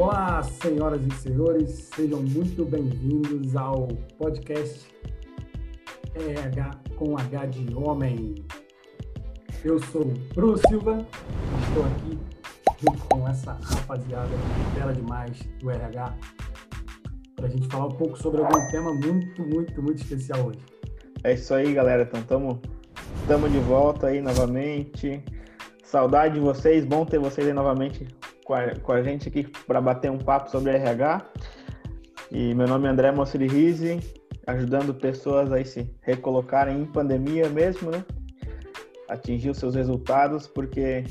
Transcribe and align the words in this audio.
Olá, 0.00 0.42
senhoras 0.42 1.02
e 1.06 1.10
senhores, 1.10 1.90
sejam 1.94 2.22
muito 2.22 2.64
bem-vindos 2.64 3.54
ao 3.54 3.86
podcast 4.16 4.88
RH 6.14 6.70
com 6.96 7.18
H 7.18 7.44
de 7.44 7.74
Homem. 7.74 8.34
Eu 9.62 9.78
sou 9.78 10.06
Bruno 10.34 10.56
Silva, 10.56 11.06
estou 11.68 11.84
aqui 11.84 12.18
junto 12.78 13.08
com 13.08 13.28
essa 13.28 13.58
rapaziada 13.62 14.30
bela 14.74 14.94
demais 14.94 15.38
do 15.58 15.70
RH 15.70 16.16
para 17.36 17.46
a 17.46 17.50
gente 17.50 17.68
falar 17.68 17.88
um 17.88 17.96
pouco 17.98 18.16
sobre 18.16 18.40
algum 18.40 18.70
tema 18.70 18.94
muito, 18.94 19.42
muito, 19.42 19.82
muito 19.82 20.02
especial 20.02 20.46
hoje. 20.46 20.60
É 21.22 21.34
isso 21.34 21.52
aí, 21.52 21.74
galera. 21.74 22.04
Então, 22.04 22.20
estamos 22.22 22.58
tamo 23.28 23.50
de 23.50 23.58
volta 23.58 24.06
aí 24.06 24.22
novamente. 24.22 25.22
Saudade 25.84 26.36
de 26.36 26.40
vocês, 26.40 26.86
bom 26.86 27.04
ter 27.04 27.18
vocês 27.18 27.46
aí 27.46 27.52
novamente 27.52 28.08
com 28.50 28.54
a, 28.54 28.74
com 28.74 28.92
a 28.92 29.00
gente 29.00 29.28
aqui 29.28 29.44
para 29.64 29.80
bater 29.80 30.10
um 30.10 30.18
papo 30.18 30.50
sobre 30.50 30.72
RH. 30.72 31.24
E 32.32 32.52
meu 32.52 32.66
nome 32.66 32.88
é 32.88 32.90
André 32.90 33.12
Mosseri 33.12 33.46
Rizzi, 33.46 34.00
ajudando 34.44 34.92
pessoas 34.92 35.52
a 35.52 35.64
se 35.64 35.88
recolocarem 36.00 36.80
em 36.80 36.84
pandemia 36.84 37.48
mesmo, 37.48 37.92
né? 37.92 38.04
Atingir 39.08 39.50
os 39.50 39.58
seus 39.58 39.76
resultados, 39.76 40.48
porque 40.48 41.04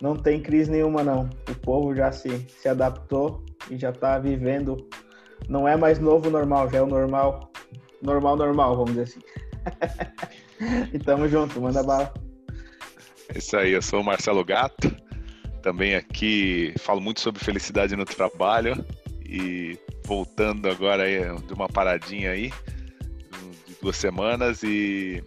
não 0.00 0.14
tem 0.14 0.40
crise 0.40 0.70
nenhuma, 0.70 1.02
não. 1.02 1.28
O 1.50 1.54
povo 1.56 1.96
já 1.96 2.12
se, 2.12 2.46
se 2.48 2.68
adaptou 2.68 3.44
e 3.68 3.76
já 3.76 3.90
está 3.90 4.16
vivendo. 4.16 4.76
Não 5.48 5.66
é 5.66 5.76
mais 5.76 5.98
novo 5.98 6.30
normal, 6.30 6.70
já 6.70 6.78
é 6.78 6.82
o 6.82 6.86
normal, 6.86 7.50
normal, 8.00 8.36
normal, 8.36 8.76
vamos 8.76 8.92
dizer 8.92 9.02
assim. 9.02 9.20
e 10.94 10.98
tamo 11.00 11.28
junto, 11.28 11.60
manda 11.60 11.82
bala. 11.82 12.14
É 13.34 13.38
isso 13.38 13.56
aí, 13.56 13.72
eu 13.72 13.82
sou 13.82 14.00
o 14.00 14.04
Marcelo 14.04 14.44
Gato 14.44 15.07
também 15.62 15.94
aqui 15.94 16.74
falo 16.78 17.00
muito 17.00 17.20
sobre 17.20 17.42
felicidade 17.42 17.96
no 17.96 18.04
trabalho 18.04 18.84
e 19.24 19.78
voltando 20.04 20.68
agora 20.70 21.02
aí 21.04 21.18
de 21.46 21.52
uma 21.52 21.68
paradinha 21.68 22.30
aí 22.30 22.52
de 23.66 23.74
duas 23.80 23.96
semanas 23.96 24.62
e 24.62 25.22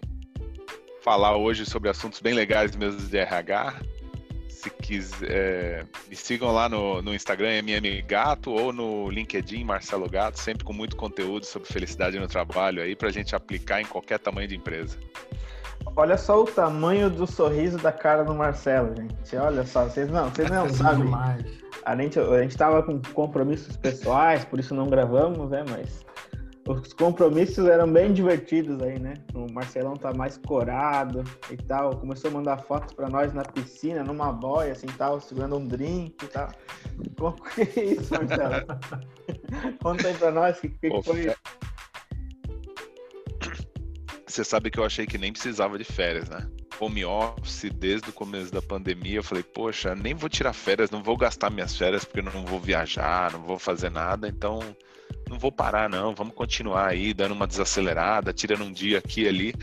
falar 1.02 1.36
hoje 1.36 1.66
sobre 1.66 1.88
assuntos 1.88 2.20
bem 2.20 2.32
legais 2.32 2.74
mesmo 2.76 3.00
de 3.00 3.16
RH. 3.16 3.80
Se 4.48 4.70
quiser, 4.70 5.28
é, 5.28 5.84
me 6.08 6.14
sigam 6.14 6.52
lá 6.52 6.68
no, 6.68 7.02
no 7.02 7.12
Instagram 7.12 7.50
MM 7.58 8.02
Gato 8.02 8.52
ou 8.52 8.72
no 8.72 9.10
LinkedIn 9.10 9.64
Marcelo 9.64 10.08
Gato, 10.08 10.38
sempre 10.38 10.64
com 10.64 10.72
muito 10.72 10.96
conteúdo 10.96 11.44
sobre 11.44 11.68
felicidade 11.68 12.18
no 12.18 12.28
trabalho 12.28 12.80
aí 12.80 12.94
para 12.94 13.08
a 13.08 13.12
gente 13.12 13.34
aplicar 13.34 13.80
em 13.80 13.84
qualquer 13.84 14.20
tamanho 14.20 14.46
de 14.46 14.56
empresa. 14.56 14.96
Olha 15.96 16.16
só 16.16 16.40
o 16.40 16.44
tamanho 16.44 17.10
do 17.10 17.26
sorriso 17.26 17.78
da 17.78 17.92
cara 17.92 18.24
do 18.24 18.34
Marcelo, 18.34 18.94
gente. 18.96 19.36
Olha 19.36 19.64
só, 19.64 19.84
vocês 19.84 20.10
não, 20.10 20.28
vocês 20.30 20.50
não 20.50 20.68
sabem. 20.72 21.10
A 21.84 21.96
gente, 21.96 22.18
a 22.18 22.42
gente 22.42 22.56
tava 22.56 22.82
com 22.82 23.00
compromissos 23.12 23.76
pessoais, 23.76 24.44
por 24.44 24.58
isso 24.58 24.74
não 24.74 24.86
gravamos, 24.86 25.50
né? 25.50 25.64
Mas 25.68 26.04
os 26.66 26.92
compromissos 26.92 27.66
eram 27.66 27.92
bem 27.92 28.12
divertidos 28.12 28.80
aí, 28.80 28.98
né? 28.98 29.14
O 29.34 29.52
Marcelão 29.52 29.94
tá 29.94 30.12
mais 30.14 30.36
corado 30.36 31.24
e 31.50 31.56
tal. 31.56 31.96
Começou 31.96 32.30
a 32.30 32.34
mandar 32.34 32.58
fotos 32.58 32.94
para 32.94 33.08
nós 33.08 33.32
na 33.32 33.42
piscina, 33.42 34.04
numa 34.04 34.32
boia, 34.32 34.72
assim, 34.72 34.86
tal, 34.86 35.20
segurando 35.20 35.56
um 35.56 35.66
drink 35.66 36.24
e 36.24 36.28
tal. 36.28 36.48
Como 37.18 37.36
que 37.42 37.80
é 37.80 37.84
isso, 37.84 38.14
Marcelo? 38.14 38.66
Conta 39.82 40.08
aí 40.08 40.14
pra 40.14 40.30
nós 40.30 40.56
o 40.58 40.60
que, 40.60 40.68
que 40.68 41.02
foi. 41.02 41.34
Você 44.32 44.44
sabe 44.44 44.70
que 44.70 44.78
eu 44.78 44.84
achei 44.84 45.06
que 45.06 45.18
nem 45.18 45.30
precisava 45.30 45.76
de 45.76 45.84
férias, 45.84 46.26
né? 46.26 46.48
Home 46.80 47.04
office 47.04 47.70
desde 47.74 48.08
o 48.08 48.12
começo 48.14 48.50
da 48.50 48.62
pandemia, 48.62 49.16
eu 49.16 49.22
falei, 49.22 49.42
poxa, 49.42 49.94
nem 49.94 50.14
vou 50.14 50.30
tirar 50.30 50.54
férias, 50.54 50.90
não 50.90 51.02
vou 51.02 51.18
gastar 51.18 51.50
minhas 51.50 51.76
férias 51.76 52.02
porque 52.02 52.22
não 52.22 52.46
vou 52.46 52.58
viajar, 52.58 53.30
não 53.30 53.42
vou 53.42 53.58
fazer 53.58 53.90
nada, 53.90 54.26
então 54.26 54.60
não 55.28 55.38
vou 55.38 55.52
parar 55.52 55.90
não, 55.90 56.14
vamos 56.14 56.34
continuar 56.34 56.88
aí 56.88 57.12
dando 57.12 57.32
uma 57.32 57.46
desacelerada, 57.46 58.32
tirando 58.32 58.64
um 58.64 58.72
dia 58.72 58.98
aqui 58.98 59.24
e 59.24 59.28
ali. 59.28 59.54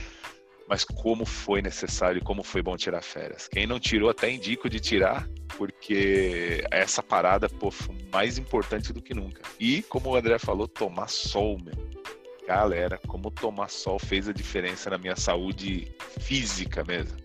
Mas 0.67 0.83
como 0.83 1.25
foi 1.25 1.63
necessário, 1.63 2.23
como 2.23 2.43
foi 2.43 2.61
bom 2.61 2.77
tirar 2.77 3.01
férias. 3.01 3.47
Quem 3.47 3.65
não 3.65 3.79
tirou, 3.79 4.07
até 4.07 4.29
indico 4.29 4.69
de 4.69 4.79
tirar, 4.79 5.27
porque 5.57 6.63
essa 6.69 7.01
parada, 7.01 7.49
pô, 7.49 7.71
foi 7.71 7.95
mais 8.13 8.37
importante 8.37 8.93
do 8.93 9.01
que 9.01 9.15
nunca. 9.15 9.41
E, 9.59 9.81
como 9.81 10.11
o 10.11 10.15
André 10.15 10.37
falou, 10.37 10.67
tomar 10.67 11.07
sol, 11.07 11.57
meu 11.57 11.98
Galera, 12.49 12.99
como 13.05 13.29
tomar 13.29 13.69
sol 13.69 13.99
fez 13.99 14.27
a 14.27 14.33
diferença 14.33 14.89
na 14.89 14.97
minha 14.97 15.15
saúde 15.15 15.95
física 16.19 16.83
mesmo. 16.83 17.15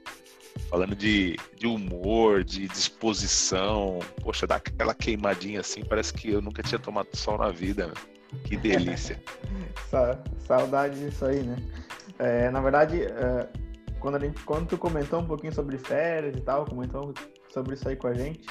Falando 0.68 0.94
de, 0.94 1.38
de 1.56 1.66
humor, 1.66 2.44
de 2.44 2.68
disposição. 2.68 4.00
Poxa, 4.22 4.46
dá 4.46 4.56
aquela 4.56 4.92
queimadinha 4.92 5.60
assim, 5.60 5.82
parece 5.82 6.12
que 6.12 6.30
eu 6.30 6.42
nunca 6.42 6.62
tinha 6.62 6.78
tomado 6.78 7.08
sol 7.16 7.38
na 7.38 7.48
vida. 7.48 7.90
Que 8.44 8.54
delícia. 8.54 9.18
Saudade 10.46 11.00
disso 11.00 11.24
aí, 11.24 11.42
né? 11.42 11.56
É, 12.18 12.50
na 12.50 12.60
verdade, 12.60 13.04
é, 13.04 13.48
quando, 14.00 14.16
a 14.16 14.20
gente, 14.20 14.42
quando 14.42 14.68
tu 14.68 14.76
comentou 14.76 15.20
um 15.20 15.26
pouquinho 15.26 15.54
sobre 15.54 15.78
férias 15.78 16.36
e 16.36 16.40
tal, 16.42 16.66
comentou 16.66 17.14
sobre 17.48 17.72
isso 17.72 17.88
aí 17.88 17.96
com 17.96 18.08
a 18.08 18.12
gente, 18.12 18.46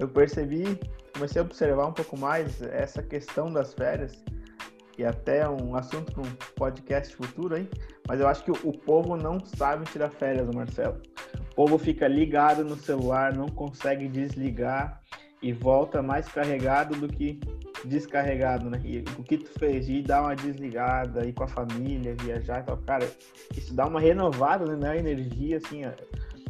eu 0.00 0.08
percebi, 0.08 0.76
comecei 1.14 1.40
a 1.40 1.44
observar 1.44 1.86
um 1.86 1.92
pouco 1.92 2.18
mais 2.18 2.60
essa 2.62 3.00
questão 3.00 3.52
das 3.52 3.72
férias 3.74 4.20
que 5.00 5.04
é 5.04 5.08
até 5.08 5.48
um 5.48 5.74
assunto 5.74 6.12
para 6.12 6.22
um 6.22 6.34
podcast 6.56 7.16
futuro, 7.16 7.56
hein? 7.56 7.66
Mas 8.06 8.20
eu 8.20 8.28
acho 8.28 8.44
que 8.44 8.50
o, 8.50 8.72
povo 8.72 9.16
não 9.16 9.40
sabe 9.40 9.86
tirar 9.86 10.10
férias, 10.10 10.46
Marcelo. 10.54 11.00
O 11.52 11.54
povo 11.54 11.78
fica 11.78 12.06
ligado 12.06 12.62
no 12.62 12.76
celular, 12.76 13.34
não 13.34 13.48
consegue 13.48 14.08
desligar 14.08 15.00
e 15.40 15.54
volta 15.54 16.02
mais 16.02 16.28
carregado 16.28 16.96
do 16.96 17.08
que 17.08 17.40
descarregado, 17.86 18.68
né? 18.68 18.78
E 18.84 18.98
o 19.18 19.22
que 19.22 19.38
tu 19.38 19.58
fez 19.58 19.86
de 19.86 20.02
dar 20.02 20.20
uma 20.20 20.36
desligada, 20.36 21.26
ir 21.26 21.32
com 21.32 21.44
a 21.44 21.48
família, 21.48 22.14
viajar 22.20 22.60
e 22.60 22.64
tal, 22.64 22.76
cara, 22.76 23.08
isso 23.56 23.72
dá 23.72 23.86
uma 23.86 24.00
renovada, 24.00 24.66
né? 24.66 24.76
Na 24.76 24.96
energia, 24.98 25.56
assim, 25.56 25.82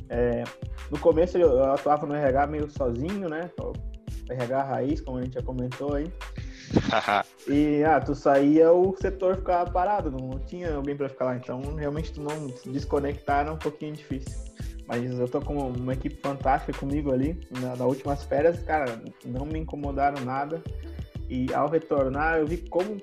é, 0.08 0.42
no 0.90 0.98
começo 0.98 1.38
eu, 1.38 1.72
atuava 1.72 2.04
no 2.04 2.16
RH 2.16 2.48
meio 2.48 2.68
sozinho, 2.68 3.28
né? 3.28 3.48
RH 4.28 4.62
raiz, 4.64 5.00
como 5.00 5.18
a 5.18 5.22
gente 5.22 5.34
já 5.34 5.42
comentou 5.42 5.94
aí. 5.94 6.12
e 7.48 7.82
ah, 7.84 8.00
tu 8.00 8.14
saía, 8.14 8.72
o 8.72 8.96
setor 8.96 9.36
ficava 9.36 9.70
parado, 9.70 10.10
não 10.10 10.38
tinha 10.38 10.74
alguém 10.74 10.96
para 10.96 11.08
ficar 11.08 11.24
lá. 11.26 11.36
Então, 11.36 11.60
realmente, 11.74 12.12
tu 12.12 12.22
não 12.22 12.48
se 12.56 12.68
desconectar 12.70 13.40
era 13.40 13.52
um 13.52 13.56
pouquinho 13.56 13.94
difícil. 13.94 14.38
Mas 14.86 15.18
eu 15.18 15.28
tô 15.28 15.40
com 15.40 15.56
uma 15.56 15.92
equipe 15.92 16.20
fantástica 16.20 16.76
comigo 16.76 17.12
ali, 17.12 17.40
na, 17.60 17.70
nas 17.70 17.80
últimas 17.80 18.24
férias, 18.24 18.60
cara, 18.62 19.00
não 19.24 19.46
me 19.46 19.58
incomodaram 19.58 20.24
nada. 20.24 20.62
E 21.28 21.52
ao 21.54 21.68
retornar, 21.68 22.38
eu 22.38 22.46
vi 22.46 22.56
como, 22.56 23.00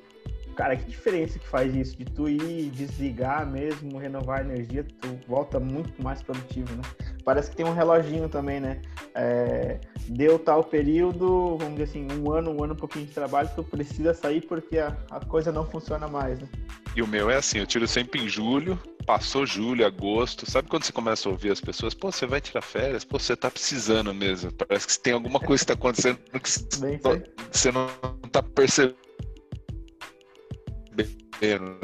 cara, 0.58 0.76
que 0.76 0.86
diferença 0.86 1.38
que 1.38 1.48
faz 1.48 1.74
isso, 1.76 1.96
de 1.96 2.04
tu 2.04 2.28
ir 2.28 2.72
desligar 2.72 3.46
mesmo, 3.46 4.00
renovar 4.00 4.40
a 4.40 4.42
energia, 4.42 4.84
tu 5.00 5.20
volta 5.28 5.60
muito 5.60 6.02
mais 6.02 6.24
produtivo, 6.24 6.76
né? 6.76 6.82
Parece 7.24 7.52
que 7.52 7.58
tem 7.58 7.66
um 7.66 7.74
reloginho 7.74 8.28
também, 8.28 8.60
né? 8.60 8.82
É, 9.14 9.80
deu 10.10 10.40
tal 10.40 10.64
período, 10.64 11.58
vamos 11.58 11.76
dizer 11.76 11.84
assim, 11.84 12.08
um 12.12 12.32
ano, 12.32 12.52
um 12.52 12.64
ano, 12.64 12.74
um 12.74 12.78
pouquinho 12.78 13.06
de 13.06 13.12
trabalho, 13.14 13.50
tu 13.56 13.64
precisa 13.64 14.16
sair 14.16 14.42
porque 14.42 14.80
a, 14.80 14.98
a 15.12 15.24
coisa 15.24 15.52
não 15.52 15.64
funciona 15.64 16.08
mais, 16.08 16.40
né? 16.40 16.48
E 16.96 17.04
o 17.04 17.08
meu 17.08 17.30
é 17.30 17.36
assim, 17.36 17.60
eu 17.60 17.68
tiro 17.68 17.88
sempre 17.88 18.20
em 18.20 18.28
julho, 18.28 18.80
passou 19.06 19.46
julho, 19.46 19.86
agosto, 19.86 20.50
sabe 20.50 20.68
quando 20.68 20.84
você 20.84 20.92
começa 20.92 21.30
a 21.30 21.32
ouvir 21.32 21.52
as 21.52 21.62
pessoas, 21.62 21.94
pô, 21.94 22.12
você 22.12 22.26
vai 22.26 22.42
tirar 22.42 22.64
férias, 22.64 23.06
pô, 23.06 23.20
você 23.20 23.36
tá 23.36 23.52
precisando 23.52 24.12
mesmo, 24.12 24.52
parece 24.52 24.88
que 24.88 25.00
tem 25.00 25.14
alguma 25.14 25.40
coisa 25.40 25.64
que 25.64 25.68
tá 25.68 25.74
acontecendo 25.74 26.18
que 26.18 26.50
você 27.54 27.72
não 27.72 27.88
tá 28.32 28.42
percebendo, 28.42 29.07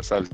sabe? 0.02 0.30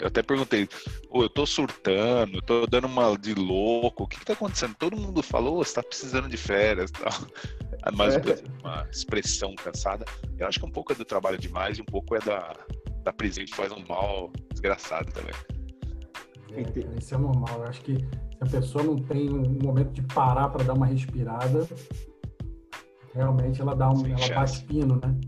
Eu 0.00 0.06
até 0.06 0.22
perguntei, 0.22 0.68
Pô, 1.10 1.22
eu 1.22 1.28
tô 1.28 1.46
surtando, 1.46 2.36
eu 2.36 2.42
tô 2.42 2.66
dando 2.66 2.86
uma 2.86 3.16
de 3.16 3.34
louco, 3.34 4.04
o 4.04 4.06
que 4.06 4.18
que 4.18 4.26
tá 4.26 4.34
acontecendo? 4.34 4.74
Todo 4.78 4.96
mundo 4.96 5.22
falou, 5.22 5.64
você 5.64 5.74
tá 5.74 5.82
precisando 5.82 6.28
de 6.28 6.36
férias 6.36 6.90
tal. 6.92 7.12
Mas 7.96 8.14
é. 8.14 8.20
uma 8.62 8.86
expressão 8.90 9.54
cansada. 9.54 10.04
Eu 10.38 10.46
acho 10.46 10.60
que 10.60 10.66
um 10.66 10.70
pouco 10.70 10.92
é 10.92 10.94
do 10.94 11.04
trabalho 11.04 11.38
demais 11.38 11.78
e 11.78 11.82
um 11.82 11.86
pouco 11.86 12.14
é 12.14 12.20
da, 12.20 12.54
da 13.02 13.12
prisão 13.12 13.44
que 13.44 13.54
faz 13.54 13.72
um 13.72 13.82
mal 13.88 14.30
desgraçado 14.52 15.10
também. 15.12 15.34
É, 16.52 16.98
isso 16.98 17.14
é 17.14 17.18
normal. 17.18 17.62
Eu 17.62 17.64
acho 17.64 17.80
que 17.80 17.96
se 17.96 18.06
a 18.42 18.46
pessoa 18.46 18.84
não 18.84 18.96
tem 18.96 19.30
um 19.30 19.58
momento 19.62 19.92
de 19.92 20.02
parar 20.02 20.50
para 20.50 20.62
dar 20.62 20.74
uma 20.74 20.86
respirada, 20.86 21.66
realmente 23.14 23.60
ela 23.62 23.74
dá 23.74 23.90
um, 23.90 23.96
Sem 23.96 24.12
ela 24.12 24.18
chance. 24.18 24.34
bate 24.34 24.64
pino, 24.64 25.00
né? 25.02 25.18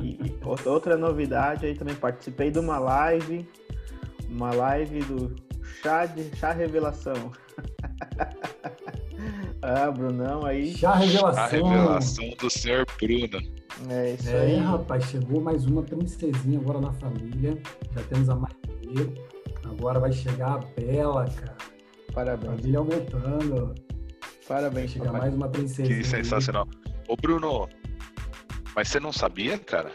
E, 0.00 0.26
e, 0.26 0.68
outra 0.68 0.96
novidade 0.96 1.66
aí 1.66 1.74
também 1.74 1.94
participei 1.94 2.50
de 2.50 2.58
uma 2.58 2.78
live 2.78 3.46
uma 4.28 4.52
live 4.52 5.00
do 5.04 5.34
chá 5.82 6.06
de 6.06 6.34
chá 6.36 6.52
revelação. 6.52 7.14
ah, 9.62 9.90
Brunão 9.90 10.44
aí. 10.44 10.74
Chá 10.74 10.94
revelação. 10.94 11.42
A 11.42 11.46
revelação 11.46 12.28
do 12.40 12.50
senhor 12.50 12.86
Bruno. 12.98 13.40
É 13.88 14.14
isso 14.14 14.28
é, 14.28 14.40
aí. 14.40 14.58
rapaz, 14.58 15.04
chegou 15.04 15.40
mais 15.40 15.64
uma 15.64 15.82
princesinha 15.82 16.58
agora 16.58 16.80
na 16.80 16.92
família. 16.94 17.56
Já 17.94 18.02
temos 18.04 18.28
a 18.28 18.34
Maria. 18.34 19.14
Agora 19.64 20.00
vai 20.00 20.12
chegar 20.12 20.54
a 20.54 20.58
Bela, 20.58 21.26
cara. 21.26 21.56
Parabéns. 22.12 22.60
Família 22.60 22.78
aumentando. 22.78 23.74
Parabéns, 24.48 24.92
Chega 24.92 25.12
mais 25.12 25.34
uma 25.34 25.48
princesinha. 25.48 25.98
Que 25.98 26.04
sensacional. 26.04 26.66
Ô, 27.06 27.14
Bruno, 27.16 27.68
mas 28.78 28.86
você 28.86 29.00
não 29.00 29.12
sabia, 29.12 29.58
cara? 29.58 29.90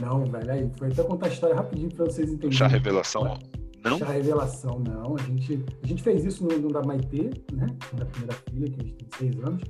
Não, 0.00 0.24
velho. 0.24 0.52
Aí, 0.52 0.70
foi 0.78 0.92
até 0.92 1.02
contar 1.02 1.26
a 1.26 1.28
história 1.28 1.56
rapidinho 1.56 1.92
para 1.92 2.04
vocês 2.04 2.28
entenderem. 2.30 2.56
Chá 2.56 2.68
revelação? 2.68 3.36
Não? 3.82 3.98
Chá 3.98 4.12
revelação, 4.12 4.78
não. 4.78 5.16
A 5.16 5.22
gente, 5.22 5.64
a 5.82 5.86
gente 5.88 6.00
fez 6.00 6.24
isso 6.24 6.46
no, 6.46 6.56
no 6.56 6.68
da 6.68 6.82
Maitê, 6.82 7.30
né? 7.52 7.66
Da 7.94 8.04
primeira 8.04 8.36
filha, 8.48 8.70
que 8.70 8.80
a 8.80 8.84
gente 8.84 8.94
tem 8.94 9.08
seis 9.18 9.44
anos. 9.44 9.64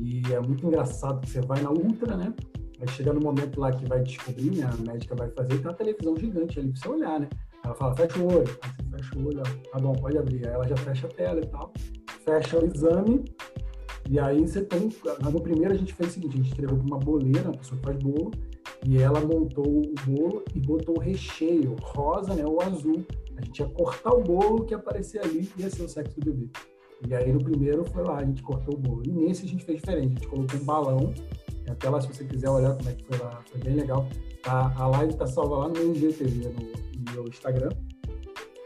E 0.00 0.20
é 0.32 0.40
muito 0.40 0.66
engraçado 0.66 1.20
que 1.20 1.30
você 1.30 1.40
vai 1.42 1.62
na 1.62 1.70
Ultra, 1.70 2.16
né? 2.16 2.34
Vai 2.76 2.88
chegar 2.88 3.12
no 3.12 3.20
momento 3.20 3.60
lá 3.60 3.70
que 3.70 3.86
vai 3.86 4.02
descobrir, 4.02 4.50
né? 4.50 4.68
A 4.68 4.90
médica 4.90 5.14
vai 5.14 5.30
fazer, 5.30 5.54
e 5.54 5.58
tem 5.58 5.66
uma 5.68 5.74
televisão 5.74 6.16
gigante 6.16 6.58
ali 6.58 6.72
pra 6.72 6.80
você 6.80 6.88
olhar, 6.88 7.20
né? 7.20 7.28
Ela 7.64 7.74
fala, 7.76 7.94
fecha 7.94 8.18
o 8.18 8.26
olho. 8.26 8.58
Aí 8.62 8.70
você 8.72 8.96
fecha 8.96 9.16
o 9.16 9.28
olho, 9.28 9.42
ó. 9.46 9.70
tá 9.70 9.78
bom, 9.78 9.92
pode 9.92 10.18
abrir. 10.18 10.44
Aí 10.48 10.54
ela 10.54 10.66
já 10.66 10.76
fecha 10.76 11.06
a 11.06 11.10
tela 11.10 11.40
e 11.40 11.46
tal. 11.46 11.72
Fecha 12.24 12.58
o 12.58 12.66
exame. 12.66 13.24
E 14.10 14.18
aí 14.18 14.40
você 14.40 14.62
tem. 14.62 14.88
No 15.22 15.40
primeiro 15.40 15.72
a 15.72 15.76
gente 15.76 15.94
fez 15.94 16.10
o 16.10 16.12
seguinte: 16.14 16.34
a 16.34 16.42
gente 16.42 16.50
entregou 16.50 16.76
uma 16.80 16.98
boleira, 16.98 17.48
uma 17.48 17.56
pessoa 17.56 17.78
que 17.78 17.86
faz 17.86 17.96
bolo, 17.98 18.32
e 18.84 18.98
ela 18.98 19.20
montou 19.20 19.64
o 19.64 19.94
bolo 20.04 20.44
e 20.52 20.58
botou 20.58 20.96
o 20.96 21.00
recheio, 21.00 21.76
rosa, 21.80 22.34
né? 22.34 22.44
Ou 22.44 22.60
azul. 22.60 23.06
A 23.36 23.44
gente 23.44 23.60
ia 23.60 23.68
cortar 23.68 24.12
o 24.12 24.20
bolo 24.20 24.64
que 24.64 24.74
aparecia 24.74 25.22
ali 25.22 25.48
e 25.56 25.62
ia 25.62 25.70
ser 25.70 25.82
o 25.82 25.88
sexo 25.88 26.18
do 26.18 26.24
bebê. 26.24 26.50
E 27.08 27.14
aí 27.14 27.32
no 27.32 27.42
primeiro 27.42 27.84
foi 27.84 28.02
lá, 28.02 28.18
a 28.18 28.24
gente 28.24 28.42
cortou 28.42 28.74
o 28.74 28.78
bolo. 28.78 29.02
E 29.06 29.12
nesse 29.12 29.46
a 29.46 29.48
gente 29.48 29.64
fez 29.64 29.78
diferente, 29.78 30.06
a 30.06 30.18
gente 30.18 30.28
colocou 30.28 30.60
um 30.60 30.64
balão. 30.64 31.14
Até 31.68 31.88
lá, 31.88 32.00
se 32.00 32.08
você 32.08 32.24
quiser 32.24 32.50
olhar 32.50 32.76
como 32.76 32.88
é 32.88 32.94
que 32.94 33.04
foi 33.04 33.18
lá, 33.18 33.40
foi 33.46 33.60
bem 33.60 33.76
legal. 33.76 34.08
A 34.44 34.88
live 34.88 35.14
tá 35.14 35.26
salva 35.26 35.56
lá 35.56 35.68
no 35.68 35.94
IGTV, 35.94 36.48
no, 36.48 36.52
no 36.52 37.12
meu 37.12 37.28
Instagram. 37.28 37.70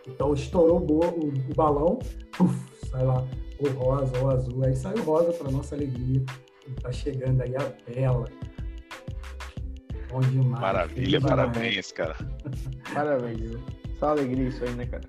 Então 0.09 0.33
estourou 0.33 0.79
o, 0.79 0.81
bolo, 0.81 1.13
o, 1.19 1.29
o 1.29 1.55
balão, 1.55 1.99
uf, 2.41 2.89
sai 2.89 3.05
lá 3.05 3.25
o 3.69 3.73
rosa 3.73 4.19
ou 4.21 4.31
azul. 4.31 4.65
Aí 4.65 4.77
sai 4.77 4.95
o 4.95 5.03
rosa 5.03 5.33
para 5.33 5.51
nossa 5.51 5.75
alegria. 5.75 6.25
E 6.67 6.71
tá 6.81 6.91
chegando 6.93 7.43
aí 7.43 7.55
a 7.57 7.73
Bela. 7.91 8.25
Bom 10.11 10.21
demais. 10.21 10.61
Maravilha, 10.61 11.21
parabéns, 11.21 11.93
cara. 11.93 12.17
Parabéns. 12.95 13.59
Só 13.99 14.11
alegria 14.11 14.49
isso 14.49 14.63
aí, 14.65 14.71
né, 14.75 14.87
cara? 14.87 15.03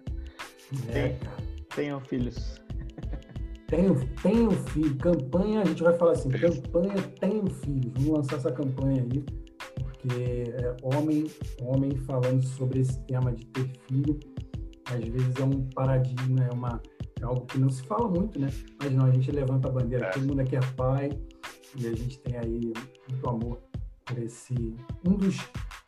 É, 0.90 1.10
cara. 1.10 1.38
Tenham 1.76 2.00
filhos. 2.02 2.62
Tenho, 3.68 3.96
tenho 4.22 4.52
filho. 4.52 4.96
Campanha, 4.98 5.62
a 5.62 5.66
gente 5.66 5.84
vai 5.84 5.94
falar 5.98 6.14
assim, 6.14 6.30
campanha 6.30 6.96
tenho 7.20 7.46
filhos. 7.48 7.92
Vamos 7.96 8.18
lançar 8.18 8.38
essa 8.38 8.52
campanha 8.52 9.04
aí, 9.04 9.24
porque 9.78 10.52
é, 10.52 10.76
homem, 10.82 11.26
homem 11.62 11.96
falando 11.98 12.44
sobre 12.44 12.82
esse 12.82 13.00
tema 13.06 13.32
de 13.32 13.46
ter 13.48 13.70
filho, 13.88 14.20
às 14.86 15.08
vezes 15.08 15.36
é 15.40 15.44
um 15.44 15.68
paradigma, 15.70 16.46
é 16.46 16.54
uma 16.54 16.82
algo 17.26 17.46
que 17.46 17.58
não 17.58 17.70
se 17.70 17.84
fala 17.84 18.08
muito, 18.08 18.40
né? 18.40 18.50
Mas 18.80 18.92
não, 18.92 19.06
a 19.06 19.12
gente 19.12 19.32
levanta 19.32 19.68
a 19.68 19.72
bandeira, 19.72 20.08
é. 20.08 20.10
todo 20.12 20.26
mundo 20.26 20.40
aqui 20.42 20.56
é 20.56 20.60
pai 20.76 21.10
e 21.76 21.88
a 21.88 21.96
gente 21.96 22.20
tem 22.20 22.38
aí 22.38 22.74
muito 23.10 23.30
amor 23.30 23.60
por 24.06 24.18
esse 24.20 24.54
um 25.06 25.14
dos, 25.14 25.38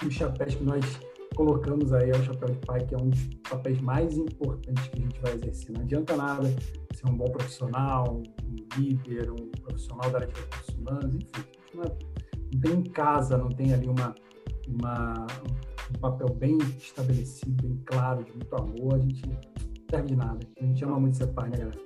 dos 0.01 0.13
chapéus 0.13 0.56
que 0.56 0.63
nós 0.63 1.00
colocamos 1.36 1.94
aí 1.94 2.10
é 2.10 2.18
o 2.18 2.24
chapéu 2.24 2.50
de 2.50 2.57
pai, 2.66 2.84
que 2.84 2.95
é 2.95 2.98
um 2.98 3.10
dos 3.10 3.24
papéis 3.50 3.80
mais 3.80 4.18
importantes 4.18 4.88
que 4.88 4.98
a 4.98 5.01
gente 5.01 5.19
vai 5.22 5.34
exercer. 5.34 5.72
Não 5.72 5.81
adianta 5.81 6.16
nada 6.16 6.50
ser 6.95 7.07
um 7.07 7.16
bom 7.16 7.30
profissional, 7.30 8.24
um 8.44 8.80
líder, 8.80 9.31
um 9.31 9.51
profissional 9.63 10.10
da 10.10 10.18
área 10.18 10.28
de 10.28 10.33
recursos 10.33 10.75
humanos, 10.75 11.16
enfim. 11.16 11.48
Não, 11.75 11.83
é, 11.83 11.98
não 12.54 12.62
tem 12.62 12.72
em 12.74 12.83
casa, 12.83 13.38
não 13.38 13.50
tem 13.50 13.72
ali 13.72 13.88
uma, 13.88 14.16
uma, 14.68 15.28
um 15.95 16.00
papel 16.00 16.30
bem 16.30 16.57
estabelecido, 16.80 17.68
bem 17.68 17.80
claro, 17.86 18.24
de 18.24 18.31
muito 18.31 18.56
amor, 18.56 18.95
a 18.95 19.00
gente 19.00 19.22
serve 19.89 20.07
de 20.07 20.16
nada. 20.16 20.39
A 20.60 20.63
gente 20.66 20.84
ama 20.84 21.00
muito 21.00 21.18
ser 21.18 21.28
pai, 21.28 21.50
né, 21.50 21.57
galera? 21.57 21.80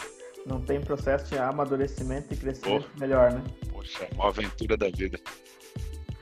Não 0.46 0.60
tem 0.60 0.82
processo 0.82 1.30
de 1.30 1.38
amadurecimento 1.38 2.34
e 2.34 2.38
crescimento 2.38 2.90
Pô, 2.90 3.00
melhor, 3.00 3.32
né? 3.32 3.44
Poxa, 3.70 4.06
é 4.06 4.14
uma 4.16 4.30
aventura 4.30 4.76
da 4.76 4.90
vida. 4.90 5.20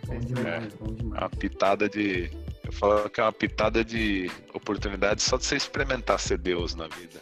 Bom 0.05 0.19
demais, 0.19 0.73
é, 0.73 0.77
bom 0.77 0.93
demais. 0.93 1.21
Uma 1.21 1.29
pitada 1.29 1.87
de. 1.87 2.29
Eu 2.63 2.71
falo 2.73 3.09
que 3.09 3.21
é 3.21 3.23
uma 3.23 3.31
pitada 3.33 3.83
de 3.83 4.29
oportunidade 4.53 5.21
só 5.21 5.37
de 5.37 5.45
você 5.45 5.55
experimentar 5.55 6.19
ser 6.19 6.37
Deus 6.37 6.75
na 6.75 6.87
vida. 6.87 7.21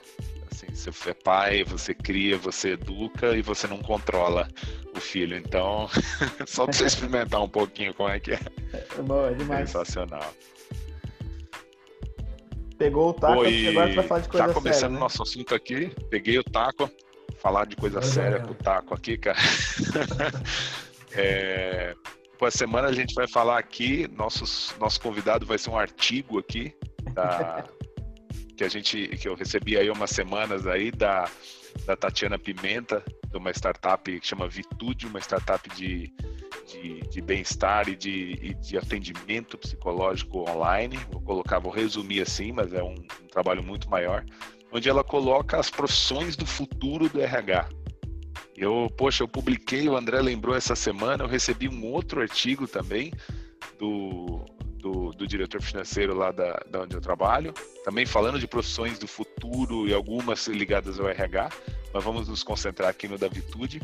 Assim, 0.52 0.68
você 0.74 1.12
é 1.12 1.14
pai, 1.14 1.64
você 1.64 1.94
cria, 1.94 2.38
você 2.38 2.72
educa 2.72 3.36
e 3.38 3.42
você 3.42 3.68
não 3.68 3.78
controla 3.78 4.48
o 4.96 5.00
filho. 5.00 5.38
Então, 5.38 5.88
só 6.48 6.66
de 6.66 6.76
você 6.76 6.86
experimentar 6.88 7.42
um 7.42 7.50
pouquinho 7.50 7.94
como 7.94 8.10
é 8.10 8.20
que 8.20 8.32
é. 8.32 8.40
É 8.74 9.02
bom, 9.02 9.28
é 9.28 9.34
demais. 9.34 9.70
Sensacional. 9.70 10.34
Pegou 12.78 13.10
o 13.10 13.14
taco, 13.14 13.46
e 13.46 13.68
agora 13.68 13.94
vai 13.94 14.04
falar 14.04 14.22
de 14.22 14.30
coisa 14.30 14.48
Tá 14.48 14.54
começando 14.54 14.80
séria, 14.80 14.94
né? 14.94 15.00
nosso 15.00 15.24
assunto 15.24 15.56
aqui. 15.56 15.92
Peguei 16.10 16.38
o 16.38 16.44
taco, 16.44 16.90
falar 17.38 17.66
de 17.66 17.76
coisa 17.76 18.02
séria 18.02 18.40
com 18.40 18.52
o 18.52 18.56
taco 18.56 18.94
aqui, 18.94 19.18
cara. 19.18 19.38
é, 21.14 21.96
a 22.40 22.52
semana 22.52 22.90
a 22.90 22.94
gente 22.94 23.16
vai 23.16 23.28
falar 23.28 23.58
aqui, 23.58 24.08
nossos, 24.16 24.76
nosso 24.80 25.02
convidado 25.02 25.46
vai 25.46 25.58
ser 25.58 25.72
um 25.72 25.78
artigo 25.78 26.38
aqui 26.38 26.74
da, 27.14 27.64
que 28.56 28.64
a 28.64 28.70
gente 28.70 29.08
que 29.08 29.28
eu 29.28 29.36
recebi 29.36 29.78
aí 29.78 29.90
umas 29.90 30.12
semanas 30.12 30.68
aí 30.68 30.92
da, 30.92 31.30
da 31.86 31.96
Tatiana 31.96 32.38
Pimenta, 32.38 33.04
de 33.30 33.38
uma 33.38 33.52
startup 33.52 34.20
que 34.20 34.28
chama 34.28 34.48
Vitude, 34.48 35.08
uma 35.08 35.20
startup 35.20 35.70
de, 35.76 36.14
de, 36.68 37.02
de 37.10 37.22
bem-estar 37.22 37.88
e 37.90 37.96
de, 37.96 38.38
e 38.42 38.54
de 38.56 38.78
atendimento 38.78 39.58
psicológico 39.58 40.50
online. 40.50 40.98
Vou 41.12 41.22
colocar, 41.22 41.60
vou 41.60 41.72
resumir 41.72 42.22
assim, 42.22 42.52
mas 42.52 42.74
é 42.74 42.84
um, 42.84 42.96
um 42.96 43.28
trabalho 43.28 43.64
muito 43.64 43.90
maior, 43.90 44.26
onde 44.72 44.90
ela 44.90 45.04
coloca 45.04 45.58
as 45.58 45.70
profissões 45.70 46.36
do 46.36 46.46
futuro 46.46 47.10
do 47.10 47.22
RH. 47.22 47.70
Eu, 48.56 48.92
poxa, 48.98 49.24
eu 49.24 49.28
publiquei, 49.28 49.88
o 49.88 49.96
André 49.96 50.20
lembrou 50.20 50.56
essa 50.56 50.76
semana, 50.76 51.24
eu 51.24 51.28
recebi 51.28 51.70
um 51.70 51.86
outro 51.86 52.22
artigo 52.22 52.68
também 52.68 53.14
do, 53.78 54.44
do, 55.18 55.28
diretor 55.28 55.62
financeiro 55.62 56.16
lá 56.16 56.32
da, 56.32 56.64
da 56.70 56.82
onde 56.82 56.96
eu 56.96 57.02
trabalho, 57.02 57.54
também 57.84 58.06
falando 58.06 58.40
de 58.40 58.48
profissões 58.48 59.00
do 59.00 59.08
futuro 59.08 59.88
e 59.88 59.94
algumas 59.94 60.48
ligadas 60.48 61.00
ao 61.00 61.10
RH, 61.10 61.50
mas 61.94 62.04
vamos 62.04 62.28
nos 62.28 62.44
concentrar 62.44 62.90
aqui 62.90 63.08
no 63.08 63.18
da 63.18 63.28
Vitude, 63.28 63.82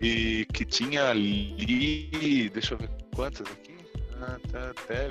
e 0.00 0.46
que 0.52 0.64
tinha 0.64 1.08
ali, 1.08 2.50
deixa 2.50 2.74
eu 2.74 2.78
ver 2.78 2.90
quantas 3.14 3.46
aqui, 3.46 3.76
ah, 4.20 4.38
tá 4.50 4.70
até 4.70 5.10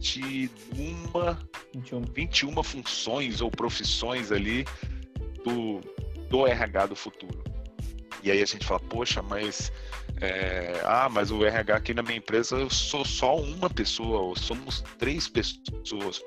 21, 0.00 1.36
21. 1.74 2.02
21 2.02 2.62
funções 2.62 3.40
ou 3.40 3.50
profissões 3.50 4.32
ali 4.32 4.64
do, 5.44 5.80
do 6.28 6.46
RH 6.46 6.86
do 6.86 6.96
futuro. 6.96 7.44
E 8.22 8.30
aí 8.30 8.42
a 8.42 8.46
gente 8.46 8.66
fala, 8.66 8.80
poxa, 8.80 9.22
mas 9.22 9.72
é, 10.20 10.80
ah, 10.84 11.08
mas 11.08 11.30
o 11.30 11.44
RH 11.44 11.74
aqui 11.74 11.94
na 11.94 12.02
minha 12.02 12.18
empresa 12.18 12.56
eu 12.56 12.68
sou 12.68 13.04
só 13.04 13.36
uma 13.36 13.70
pessoa, 13.70 14.20
ou 14.20 14.36
somos 14.36 14.82
três 14.98 15.26
pessoas. 15.28 16.22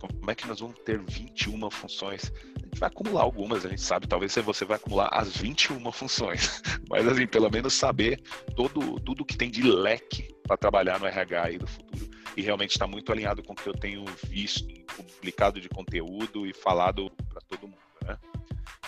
Como 0.00 0.30
é 0.30 0.34
que 0.34 0.48
nós 0.48 0.60
vamos 0.60 0.78
ter 0.80 0.98
21 0.98 1.70
funções? 1.70 2.32
A 2.56 2.64
gente 2.64 2.80
vai 2.80 2.88
acumular 2.88 3.22
algumas, 3.22 3.64
a 3.64 3.68
gente 3.68 3.82
sabe, 3.82 4.08
talvez 4.08 4.34
você 4.34 4.64
vai 4.64 4.76
acumular 4.76 5.08
as 5.12 5.36
21 5.36 5.92
funções. 5.92 6.62
Mas 6.88 7.06
assim, 7.06 7.26
pelo 7.26 7.50
menos 7.50 7.74
saber 7.74 8.20
todo, 8.56 8.98
tudo 9.00 9.24
que 9.24 9.36
tem 9.36 9.50
de 9.50 9.62
leque 9.62 10.34
para 10.42 10.56
trabalhar 10.56 10.98
no 10.98 11.06
RH 11.06 11.42
aí 11.42 11.58
do 11.58 11.66
futuro. 11.66 12.10
E 12.36 12.42
realmente 12.42 12.70
está 12.70 12.86
muito 12.86 13.12
alinhado 13.12 13.42
com 13.42 13.52
o 13.52 13.56
que 13.56 13.68
eu 13.68 13.74
tenho 13.74 14.04
visto, 14.24 14.66
publicado 14.96 15.60
de 15.60 15.68
conteúdo 15.68 16.46
e 16.46 16.52
falado 16.52 17.10
para 17.28 17.40
todo 17.42 17.68
mundo, 17.68 17.78
né? 18.04 18.16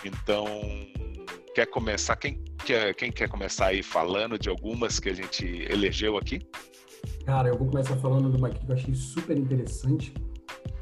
Então, 0.03 0.45
Quer 1.53 1.67
começar? 1.67 2.15
Quem 2.15 2.43
quer, 2.65 2.95
quem 2.95 3.11
quer 3.11 3.29
começar 3.29 3.67
aí 3.67 3.83
falando 3.83 4.39
de 4.39 4.49
algumas 4.49 4.99
que 4.99 5.09
a 5.09 5.13
gente 5.13 5.45
elegeu 5.69 6.17
aqui? 6.17 6.41
Cara, 7.25 7.49
eu 7.49 7.57
vou 7.57 7.67
começar 7.67 7.95
falando 7.97 8.31
de 8.31 8.37
uma 8.37 8.47
aqui 8.47 8.65
que 8.65 8.71
eu 8.71 8.75
achei 8.75 8.95
super 8.95 9.37
interessante 9.37 10.13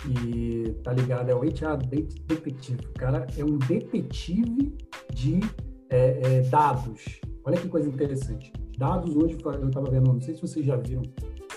e 0.07 0.71
tá 0.81 0.93
ligado, 0.93 1.29
é 1.29 1.35
o 1.35 1.41
HR 1.41 1.77
Detective. 1.85 2.79
O 2.85 2.93
cara 2.93 3.27
é 3.37 3.43
um 3.43 3.57
detetive 3.57 4.73
de 5.13 5.41
é, 5.89 6.21
é, 6.23 6.41
dados. 6.43 7.19
Olha 7.43 7.59
que 7.59 7.67
coisa 7.67 7.89
interessante. 7.89 8.53
Dados 8.77 9.13
hoje, 9.15 9.37
eu 9.43 9.67
estava 9.67 9.91
vendo, 9.91 10.13
não 10.13 10.21
sei 10.21 10.35
se 10.35 10.41
vocês 10.41 10.65
já 10.65 10.77
viram 10.77 11.03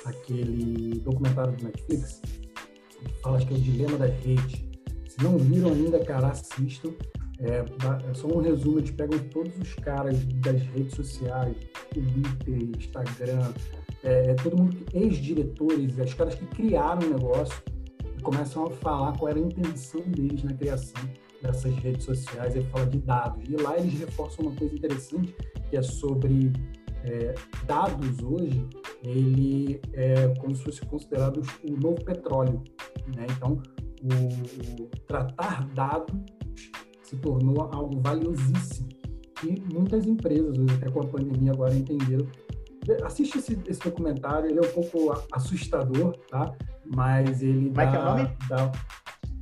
aquele 0.05 0.99
documentário 0.99 1.57
do 1.57 1.65
Netflix, 1.65 2.21
que 2.91 3.23
fala 3.23 3.37
acho 3.37 3.47
que 3.47 3.55
é 3.55 3.57
o 3.57 3.61
Dilema 3.61 3.97
da 3.97 4.07
Rede. 4.07 4.69
Se 5.09 5.23
não 5.23 5.39
viram 5.39 5.71
ainda, 5.71 6.05
cara, 6.05 6.29
assistam. 6.29 6.91
É, 7.45 8.11
é, 8.11 8.15
só 8.15 8.27
um 8.27 8.41
resumo, 8.41 8.79
eles 8.79 8.91
pegam 8.91 9.19
todos 9.31 9.55
os 9.59 9.75
caras 9.75 10.25
das 10.25 10.63
redes 10.63 10.95
sociais, 10.95 11.55
Twitter, 11.93 12.71
Instagram, 12.79 13.53
é, 14.03 14.31
é 14.31 14.35
todo 14.35 14.57
mundo, 14.57 14.77
ex-diretores, 14.95 15.99
os 15.99 16.15
caras 16.15 16.35
que 16.35 16.47
criaram 16.47 17.07
o 17.07 17.11
negócio 17.11 17.63
e 18.17 18.23
começam 18.23 18.67
a 18.67 18.71
falar 18.71 19.19
qual 19.19 19.29
era 19.29 19.39
a 19.39 19.43
intenção 19.43 20.01
deles 20.03 20.43
na 20.43 20.55
criação 20.55 21.03
dessas 21.43 21.75
redes 21.77 22.05
sociais, 22.05 22.57
ele 22.57 22.67
fala 22.69 22.87
de 22.87 22.99
dados. 22.99 23.47
E 23.47 23.57
lá 23.57 23.77
eles 23.79 23.99
reforçam 23.99 24.47
uma 24.47 24.57
coisa 24.57 24.75
interessante, 24.75 25.37
que 25.69 25.77
é 25.77 25.83
sobre 25.83 26.51
é, 27.05 27.35
dados 27.67 28.23
hoje, 28.23 28.67
ele 29.03 29.81
é 29.93 30.29
como 30.41 30.57
se 30.57 30.65
fosse 30.65 30.81
considerado 30.87 31.43
o 31.63 31.73
novo 31.73 32.03
petróleo. 32.03 32.63
Né? 33.15 33.27
Então, 33.37 33.63
o, 34.03 34.83
o 34.83 34.87
tratar 35.07 35.69
dados 35.75 36.15
se 37.15 37.21
tornou 37.21 37.63
algo 37.73 38.01
valiosíssimo. 38.01 38.89
que 39.37 39.63
muitas 39.73 40.07
empresas, 40.07 40.57
até 40.77 40.91
com 40.91 41.01
a 41.01 41.07
pandemia 41.07 41.53
agora, 41.53 41.75
entenderam. 41.75 42.27
Assiste 43.03 43.39
esse, 43.39 43.59
esse 43.67 43.81
documentário, 43.81 44.51
ele 44.51 44.59
é 44.59 44.63
um 44.63 44.73
pouco 44.73 45.13
assustador, 45.33 46.17
tá? 46.29 46.55
Mas 46.85 47.43
ele 47.43 47.71
Como 47.71 47.75
dá, 47.75 47.83
é 47.83 47.91
que 47.91 47.97
é 47.97 48.01
o 48.01 48.05
nome? 48.05 48.31
Dá, 48.49 48.73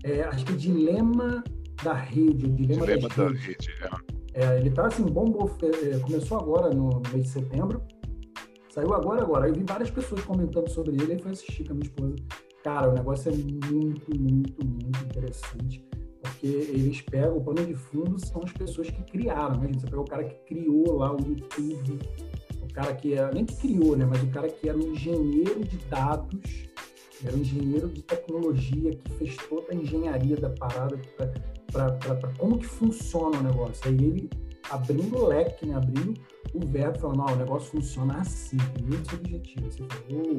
é, 0.04 0.22
acho 0.22 0.44
que 0.44 0.52
é 0.52 0.56
Dilema 0.56 1.42
da 1.82 1.92
Rede, 1.92 2.48
Dilema, 2.50 2.86
Dilema 2.86 3.08
da 3.08 3.28
Rede. 3.28 3.68
É. 4.34 4.44
é. 4.44 4.58
ele 4.58 4.70
tá 4.70 4.86
assim, 4.86 5.04
bombou, 5.04 5.50
é, 5.62 5.98
começou 5.98 6.38
agora 6.38 6.72
no 6.72 7.02
mês 7.12 7.24
de 7.24 7.28
setembro, 7.30 7.82
saiu 8.70 8.94
agora, 8.94 9.22
agora. 9.22 9.46
Aí 9.46 9.52
vi 9.52 9.64
várias 9.64 9.90
pessoas 9.90 10.22
comentando 10.24 10.68
sobre 10.68 10.94
ele, 10.94 11.14
aí 11.14 11.18
foi 11.18 11.32
assistir 11.32 11.64
com 11.64 11.72
a 11.72 11.74
minha 11.74 11.86
esposa. 11.86 12.14
Cara, 12.62 12.90
o 12.90 12.92
negócio 12.92 13.32
é 13.32 13.34
muito, 13.34 14.16
muito, 14.16 14.64
muito 14.64 15.04
interessante 15.04 15.84
porque 16.22 16.46
eles 16.46 17.00
pegam, 17.02 17.36
o 17.36 17.44
pano 17.44 17.66
de 17.66 17.74
fundo 17.74 18.18
são 18.24 18.42
as 18.44 18.52
pessoas 18.52 18.88
que 18.88 19.02
criaram, 19.02 19.60
né? 19.60 19.68
Você 19.72 19.86
pega 19.86 20.00
o 20.00 20.04
cara 20.04 20.24
que 20.24 20.34
criou 20.46 20.96
lá 20.98 21.12
o 21.12 21.18
YouTube, 21.18 21.98
o 22.62 22.72
cara 22.72 22.94
que 22.94 23.14
era, 23.14 23.32
nem 23.32 23.44
que 23.44 23.56
criou, 23.56 23.96
né? 23.96 24.06
Mas 24.08 24.22
o 24.22 24.28
cara 24.28 24.48
que 24.48 24.68
era 24.68 24.78
um 24.78 24.92
engenheiro 24.92 25.64
de 25.64 25.76
dados, 25.90 26.68
era 27.24 27.36
um 27.36 27.40
engenheiro 27.40 27.88
de 27.88 28.02
tecnologia 28.02 28.94
que 28.94 29.10
fez 29.12 29.36
toda 29.48 29.72
a 29.72 29.74
engenharia 29.74 30.36
da 30.36 30.50
parada 30.50 30.96
para 31.72 32.32
como 32.38 32.58
que 32.58 32.66
funciona 32.66 33.38
o 33.38 33.42
negócio. 33.42 33.88
Aí 33.88 33.94
ele 33.94 34.30
abrindo 34.70 35.16
o 35.16 35.26
leque, 35.26 35.66
né? 35.66 35.74
Abrindo 35.74 36.14
o 36.54 36.66
verbo, 36.66 36.98
falando, 36.98 37.18
não, 37.18 37.26
o 37.26 37.36
negócio 37.36 37.70
funciona 37.70 38.20
assim, 38.20 38.56
tem 38.56 39.00
esse 39.00 39.14
objetivo. 39.14 39.70
Você 39.70 39.82
falou, 39.84 40.38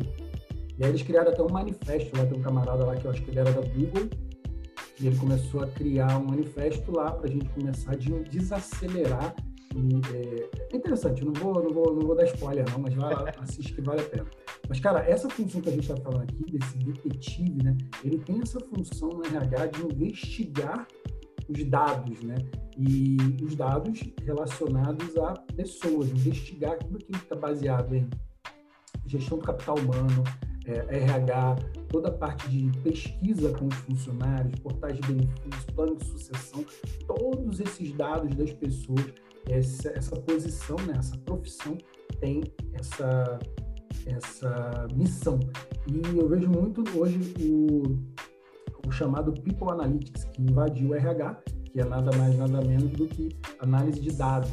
e 0.77 0.83
aí 0.83 0.89
eles 0.89 1.03
criaram 1.03 1.31
até 1.31 1.43
um 1.43 1.49
manifesto 1.49 2.17
lá, 2.17 2.25
tem 2.25 2.37
um 2.37 2.41
camarada 2.41 2.85
lá 2.85 2.95
que 2.95 3.05
eu 3.05 3.11
acho 3.11 3.21
que 3.21 3.31
ele 3.31 3.39
era 3.39 3.51
da 3.51 3.61
Google, 3.61 4.09
e 4.99 5.07
ele 5.07 5.17
começou 5.17 5.63
a 5.63 5.67
criar 5.67 6.17
um 6.17 6.25
manifesto 6.25 6.91
lá 6.91 7.11
para 7.11 7.27
a 7.27 7.31
gente 7.31 7.49
começar 7.49 7.93
a 7.93 7.95
desacelerar. 7.95 9.35
E, 9.75 10.15
é, 10.15 10.49
é, 10.71 10.77
interessante, 10.77 11.25
não 11.25 11.33
vou, 11.33 11.63
não, 11.63 11.73
vou, 11.73 11.95
não 11.95 12.01
vou 12.07 12.15
dar 12.15 12.25
spoiler 12.25 12.63
não, 12.71 12.79
mas 12.79 12.93
vai 12.93 13.13
lá, 13.13 13.31
assiste 13.41 13.73
que 13.73 13.81
vale 13.81 14.01
a 14.01 14.03
pena. 14.03 14.25
Mas, 14.69 14.79
cara, 14.79 14.99
essa 14.99 15.29
função 15.29 15.61
que 15.61 15.69
a 15.69 15.71
gente 15.71 15.89
está 15.89 15.97
falando 15.97 16.23
aqui, 16.23 16.57
desse 16.57 16.77
detetive, 16.77 17.63
né? 17.63 17.75
Ele 18.03 18.19
tem 18.19 18.39
essa 18.41 18.59
função 18.59 19.09
no 19.09 19.25
RH 19.25 19.67
de 19.67 19.81
investigar 19.81 20.87
os 21.49 21.63
dados, 21.65 22.21
né? 22.21 22.35
E 22.77 23.17
os 23.43 23.55
dados 23.55 23.99
relacionados 24.23 25.17
a 25.17 25.33
pessoas, 25.55 26.09
investigar 26.09 26.77
tudo 26.77 26.97
aquilo 26.97 27.19
que 27.19 27.25
está 27.25 27.35
baseado 27.35 27.95
em 27.95 28.09
gestão 29.05 29.37
do 29.37 29.43
capital 29.43 29.77
humano, 29.77 30.23
é, 30.65 30.97
RH, 30.97 31.55
toda 31.89 32.09
a 32.09 32.11
parte 32.11 32.49
de 32.49 32.79
pesquisa 32.79 33.51
com 33.53 33.67
os 33.67 33.75
funcionários, 33.75 34.59
portais 34.59 34.95
de 34.95 35.13
benefícios, 35.13 35.65
plano 35.75 35.95
de 35.95 36.05
sucessão, 36.05 36.65
todos 37.07 37.59
esses 37.59 37.91
dados 37.93 38.33
das 38.35 38.53
pessoas, 38.53 39.05
essa, 39.49 39.89
essa 39.89 40.15
posição, 40.15 40.77
né, 40.87 40.93
essa 40.97 41.17
profissão 41.19 41.77
tem 42.19 42.41
essa, 42.73 43.39
essa 44.05 44.87
missão. 44.95 45.39
E 45.87 46.17
eu 46.17 46.29
vejo 46.29 46.49
muito 46.49 46.83
hoje 46.97 47.33
o, 47.41 47.83
o 48.87 48.91
chamado 48.91 49.33
People 49.33 49.71
Analytics, 49.71 50.23
que 50.25 50.41
invadiu 50.41 50.89
o 50.89 50.95
RH, 50.95 51.41
que 51.65 51.81
é 51.81 51.85
nada 51.85 52.15
mais, 52.17 52.37
nada 52.37 52.61
menos 52.61 52.91
do 52.91 53.07
que 53.07 53.29
análise 53.59 53.99
de 53.99 54.11
dados. 54.15 54.51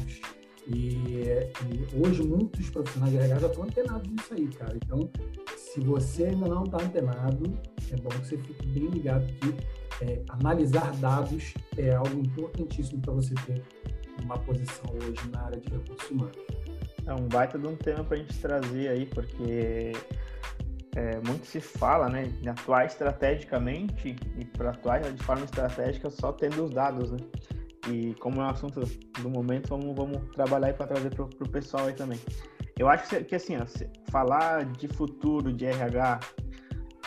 E, 0.73 1.23
e, 1.23 2.05
hoje 2.05 2.23
muitos 2.23 2.69
profissionais 2.69 3.11
de 3.11 3.19
RH 3.19 3.39
já 3.39 3.47
estão 3.47 3.63
antenados 3.63 4.09
nisso 4.09 4.33
aí, 4.33 4.47
cara. 4.47 4.75
Então, 4.75 5.09
se 5.57 5.79
você 5.81 6.25
ainda 6.25 6.47
não 6.47 6.63
está 6.63 6.77
antenado, 6.77 7.43
é 7.91 7.95
bom 7.97 8.09
que 8.09 8.27
você 8.27 8.37
fique 8.37 8.67
bem 8.67 8.87
ligado 8.87 9.25
que 9.25 9.55
é, 10.03 10.23
analisar 10.29 10.91
dados 10.97 11.53
é 11.77 11.93
algo 11.93 12.19
importantíssimo 12.19 13.01
para 13.01 13.13
você 13.13 13.33
ter 13.45 13.61
uma 14.23 14.37
posição 14.37 14.85
hoje 14.95 15.29
na 15.31 15.41
área 15.41 15.59
de 15.59 15.69
recursos 15.69 16.09
humanos. 16.09 16.37
É 17.05 17.13
um 17.13 17.27
baita 17.27 17.57
de 17.57 17.67
um 17.67 17.75
tema 17.75 18.03
para 18.03 18.15
a 18.15 18.19
gente 18.19 18.37
trazer 18.39 18.87
aí, 18.89 19.05
porque 19.07 19.91
é, 20.95 21.19
muito 21.25 21.45
se 21.45 21.59
fala 21.59 22.09
né, 22.09 22.25
de 22.41 22.49
atuar 22.49 22.85
estrategicamente 22.85 24.15
e 24.37 24.45
para 24.45 24.71
atuar 24.71 25.01
de 25.01 25.23
forma 25.23 25.45
estratégica 25.45 26.09
só 26.09 26.31
tendo 26.31 26.65
os 26.65 26.71
dados, 26.71 27.11
né? 27.11 27.17
E 27.89 28.13
como 28.15 28.41
é 28.41 28.45
um 28.45 28.49
assunto 28.49 28.81
do 29.21 29.29
momento, 29.29 29.69
vamos, 29.69 29.95
vamos 29.95 30.21
trabalhar 30.35 30.73
para 30.73 30.87
trazer 30.87 31.13
para 31.15 31.23
o 31.23 31.49
pessoal 31.49 31.87
aí 31.87 31.93
também. 31.93 32.19
Eu 32.77 32.89
acho 32.89 33.23
que, 33.23 33.35
assim, 33.35 33.57
ó, 33.57 33.65
falar 34.09 34.65
de 34.65 34.87
futuro 34.87 35.51
de 35.51 35.65
RH 35.65 36.19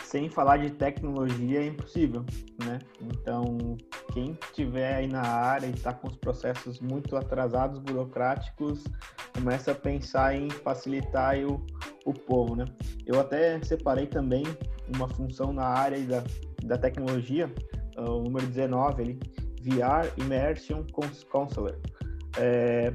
sem 0.03 0.29
falar 0.29 0.57
de 0.57 0.69
tecnologia 0.69 1.61
é 1.61 1.67
impossível, 1.67 2.23
né? 2.63 2.79
Então, 3.01 3.75
quem 4.13 4.37
tiver 4.53 4.95
aí 4.95 5.07
na 5.07 5.21
área 5.21 5.67
e 5.67 5.71
está 5.71 5.91
com 5.93 6.07
os 6.07 6.15
processos 6.15 6.79
muito 6.79 7.17
atrasados, 7.17 7.79
burocráticos, 7.79 8.83
começa 9.33 9.71
a 9.71 9.75
pensar 9.75 10.35
em 10.35 10.49
facilitar 10.49 11.37
o, 11.39 11.65
o 12.05 12.13
povo, 12.13 12.55
né? 12.55 12.65
Eu 13.05 13.19
até 13.19 13.61
separei 13.63 14.07
também 14.07 14.43
uma 14.95 15.09
função 15.09 15.51
na 15.51 15.65
área 15.65 15.99
da, 16.05 16.23
da 16.63 16.77
tecnologia, 16.77 17.51
o 17.97 18.21
número 18.21 18.45
19, 18.47 19.01
ele, 19.01 19.19
VR 19.65 20.11
Immersion 20.17 20.83
Counselor. 21.29 21.77
É, 22.37 22.93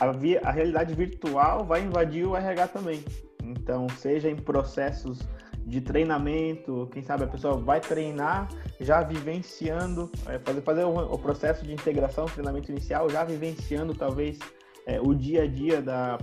a, 0.00 0.48
a 0.48 0.50
realidade 0.50 0.94
virtual 0.94 1.64
vai 1.64 1.82
invadir 1.82 2.26
o 2.26 2.36
RH 2.36 2.68
também. 2.68 3.04
Então, 3.42 3.86
seja 3.88 4.28
em 4.28 4.36
processos 4.36 5.20
de 5.66 5.80
treinamento, 5.80 6.88
quem 6.92 7.02
sabe 7.02 7.24
a 7.24 7.26
pessoa 7.26 7.56
vai 7.56 7.80
treinar 7.80 8.48
já 8.80 9.02
vivenciando, 9.02 10.10
é, 10.26 10.38
fazer, 10.38 10.60
fazer 10.60 10.84
o, 10.84 10.94
o, 10.98 11.18
processo 11.18 11.64
de 11.64 11.72
integração, 11.72 12.26
treinamento 12.26 12.70
inicial, 12.70 13.08
já 13.08 13.24
vivenciando 13.24 13.94
talvez 13.94 14.38
é, 14.86 15.00
o 15.00 15.14
dia 15.14 15.44
a 15.44 15.46
dia 15.46 15.80
da, 15.80 16.18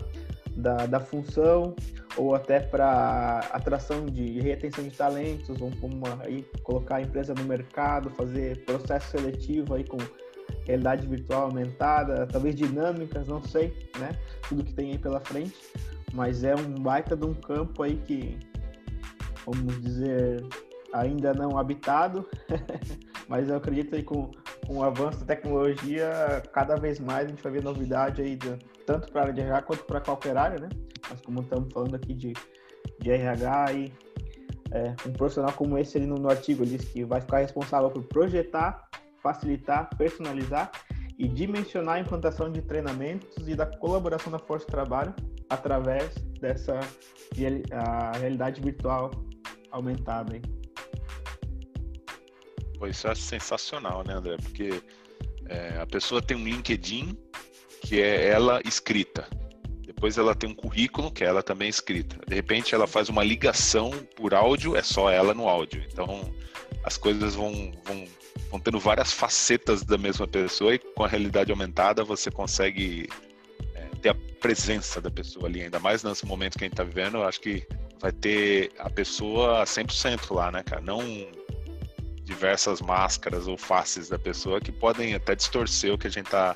da, 0.55 0.86
da 0.86 1.00
função, 1.00 1.75
ou 2.17 2.36
até 2.36 2.60
para 2.60 3.39
atração 3.51 4.05
de 4.05 4.39
retenção 4.39 4.84
de 4.84 4.91
talentos, 4.91 5.62
ou 5.62 5.72
como 5.79 6.03
aí 6.20 6.46
colocar 6.63 6.98
a 6.98 7.01
empresa 7.01 7.34
no 7.34 7.43
mercado, 7.43 8.10
fazer 8.12 8.63
processo 8.65 9.12
seletivo 9.12 9.74
aí 9.74 9.84
com 9.84 9.98
realidade 10.65 11.08
virtual 11.08 11.43
aumentada, 11.43 12.27
talvez 12.27 12.55
dinâmicas, 12.55 13.27
não 13.27 13.41
sei, 13.41 13.74
né? 14.00 14.17
Tudo 14.48 14.63
que 14.63 14.74
tem 14.74 14.91
aí 14.91 14.98
pela 14.98 15.20
frente, 15.20 15.55
mas 16.13 16.43
é 16.43 16.55
um 16.55 16.75
baita 16.75 17.15
de 17.15 17.25
um 17.25 17.34
campo 17.34 17.84
aí 17.84 17.98
que, 17.98 18.38
vamos 19.46 19.81
dizer, 19.81 20.43
ainda 20.93 21.33
não 21.33 21.57
habitado, 21.57 22.27
mas 23.27 23.50
eu 23.50 23.55
acredito 23.55 23.95
aí 23.95 24.03
com, 24.03 24.31
com 24.67 24.77
o 24.77 24.83
avanço 24.83 25.19
da 25.19 25.36
tecnologia, 25.36 26.43
cada 26.53 26.75
vez 26.75 27.00
mais 27.00 27.25
a 27.25 27.29
gente 27.29 27.43
vai 27.43 27.51
ver 27.51 27.63
novidade 27.63 28.21
aí, 28.21 28.38
tanto 28.86 29.12
para 29.12 29.21
a 29.21 29.24
área 29.25 29.33
de 29.33 29.41
RH 29.41 29.62
quanto 29.63 29.83
para 29.86 30.01
qualquer 30.01 30.38
área, 30.38 30.60
né? 30.60 30.69
Mas 31.10 31.21
como 31.21 31.41
estamos 31.41 31.71
falando 31.74 31.95
aqui 31.95 32.13
de, 32.13 32.33
de 33.00 33.12
RH 33.12 33.74
e 33.74 33.93
é, 34.71 34.95
um 35.07 35.13
profissional 35.13 35.53
como 35.53 35.77
esse 35.77 35.98
ali 35.98 36.07
no, 36.07 36.15
no 36.15 36.29
artigo 36.29 36.65
diz 36.65 36.86
que 36.86 37.03
vai 37.03 37.19
ficar 37.19 37.39
responsável 37.39 37.89
por 37.89 38.03
projetar 38.03 38.89
facilitar, 39.21 39.89
personalizar 39.98 40.71
e 41.17 41.27
dimensionar 41.27 41.95
a 41.95 42.00
implantação 42.00 42.51
de 42.51 42.62
treinamentos 42.62 43.48
e 43.48 43.55
da 43.55 43.65
colaboração 43.65 44.31
da 44.31 44.39
força 44.39 44.65
de 44.65 44.71
trabalho 44.71 45.13
através 45.50 46.15
dessa 46.39 46.79
a 47.71 48.17
realidade 48.17 48.60
virtual 48.62 49.12
aumentada. 49.69 50.36
Hein? 50.36 50.41
Pô, 52.81 52.88
isso 52.88 53.07
é 53.07 53.13
sensacional, 53.13 54.03
né, 54.03 54.15
André? 54.15 54.38
Porque 54.38 54.81
é, 55.47 55.77
a 55.79 55.85
pessoa 55.85 56.19
tem 56.19 56.35
um 56.35 56.43
LinkedIn 56.43 57.15
que 57.79 58.01
é 58.01 58.29
ela 58.29 58.59
escrita. 58.65 59.27
Depois 59.85 60.17
ela 60.17 60.33
tem 60.33 60.50
um 60.50 60.55
currículo 60.55 61.11
que 61.11 61.23
é 61.23 61.27
ela 61.27 61.43
também 61.43 61.69
escrita. 61.69 62.17
De 62.27 62.33
repente 62.33 62.73
ela 62.73 62.88
faz 62.88 63.07
uma 63.07 63.23
ligação 63.23 63.91
por 64.15 64.33
áudio, 64.33 64.75
é 64.75 64.81
só 64.81 65.11
ela 65.11 65.31
no 65.31 65.47
áudio. 65.47 65.85
Então 65.93 66.33
as 66.83 66.97
coisas 66.97 67.35
vão, 67.35 67.71
vão 67.85 68.07
vão 68.50 68.59
tendo 68.59 68.79
várias 68.79 69.13
facetas 69.13 69.83
da 69.83 70.00
mesma 70.00 70.27
pessoa 70.27 70.73
e 70.73 70.79
com 70.79 71.03
a 71.03 71.07
realidade 71.07 71.51
aumentada 71.51 72.03
você 72.03 72.31
consegue 72.31 73.07
é, 73.75 73.89
ter 74.01 74.09
a 74.09 74.15
presença 74.39 75.00
da 75.00 75.11
pessoa 75.11 75.45
ali, 75.45 75.61
ainda 75.61 75.79
mais 75.79 76.01
nesse 76.01 76.25
momento 76.25 76.57
que 76.57 76.63
a 76.63 76.65
gente 76.65 76.73
está 76.73 76.83
vivendo, 76.83 77.17
eu 77.17 77.23
acho 77.25 77.39
que 77.41 77.63
vai 78.00 78.11
ter 78.11 78.71
a 78.79 78.89
pessoa 78.89 79.63
100% 79.63 80.33
lá, 80.33 80.51
né, 80.51 80.63
cara? 80.63 80.81
Não 80.81 81.00
diversas 82.31 82.81
máscaras 82.81 83.45
ou 83.45 83.57
faces 83.57 84.07
da 84.07 84.17
pessoa 84.17 84.61
que 84.61 84.71
podem 84.71 85.13
até 85.13 85.35
distorcer 85.35 85.93
o 85.93 85.97
que 85.97 86.07
a 86.07 86.09
gente 86.09 86.29
tá 86.29 86.55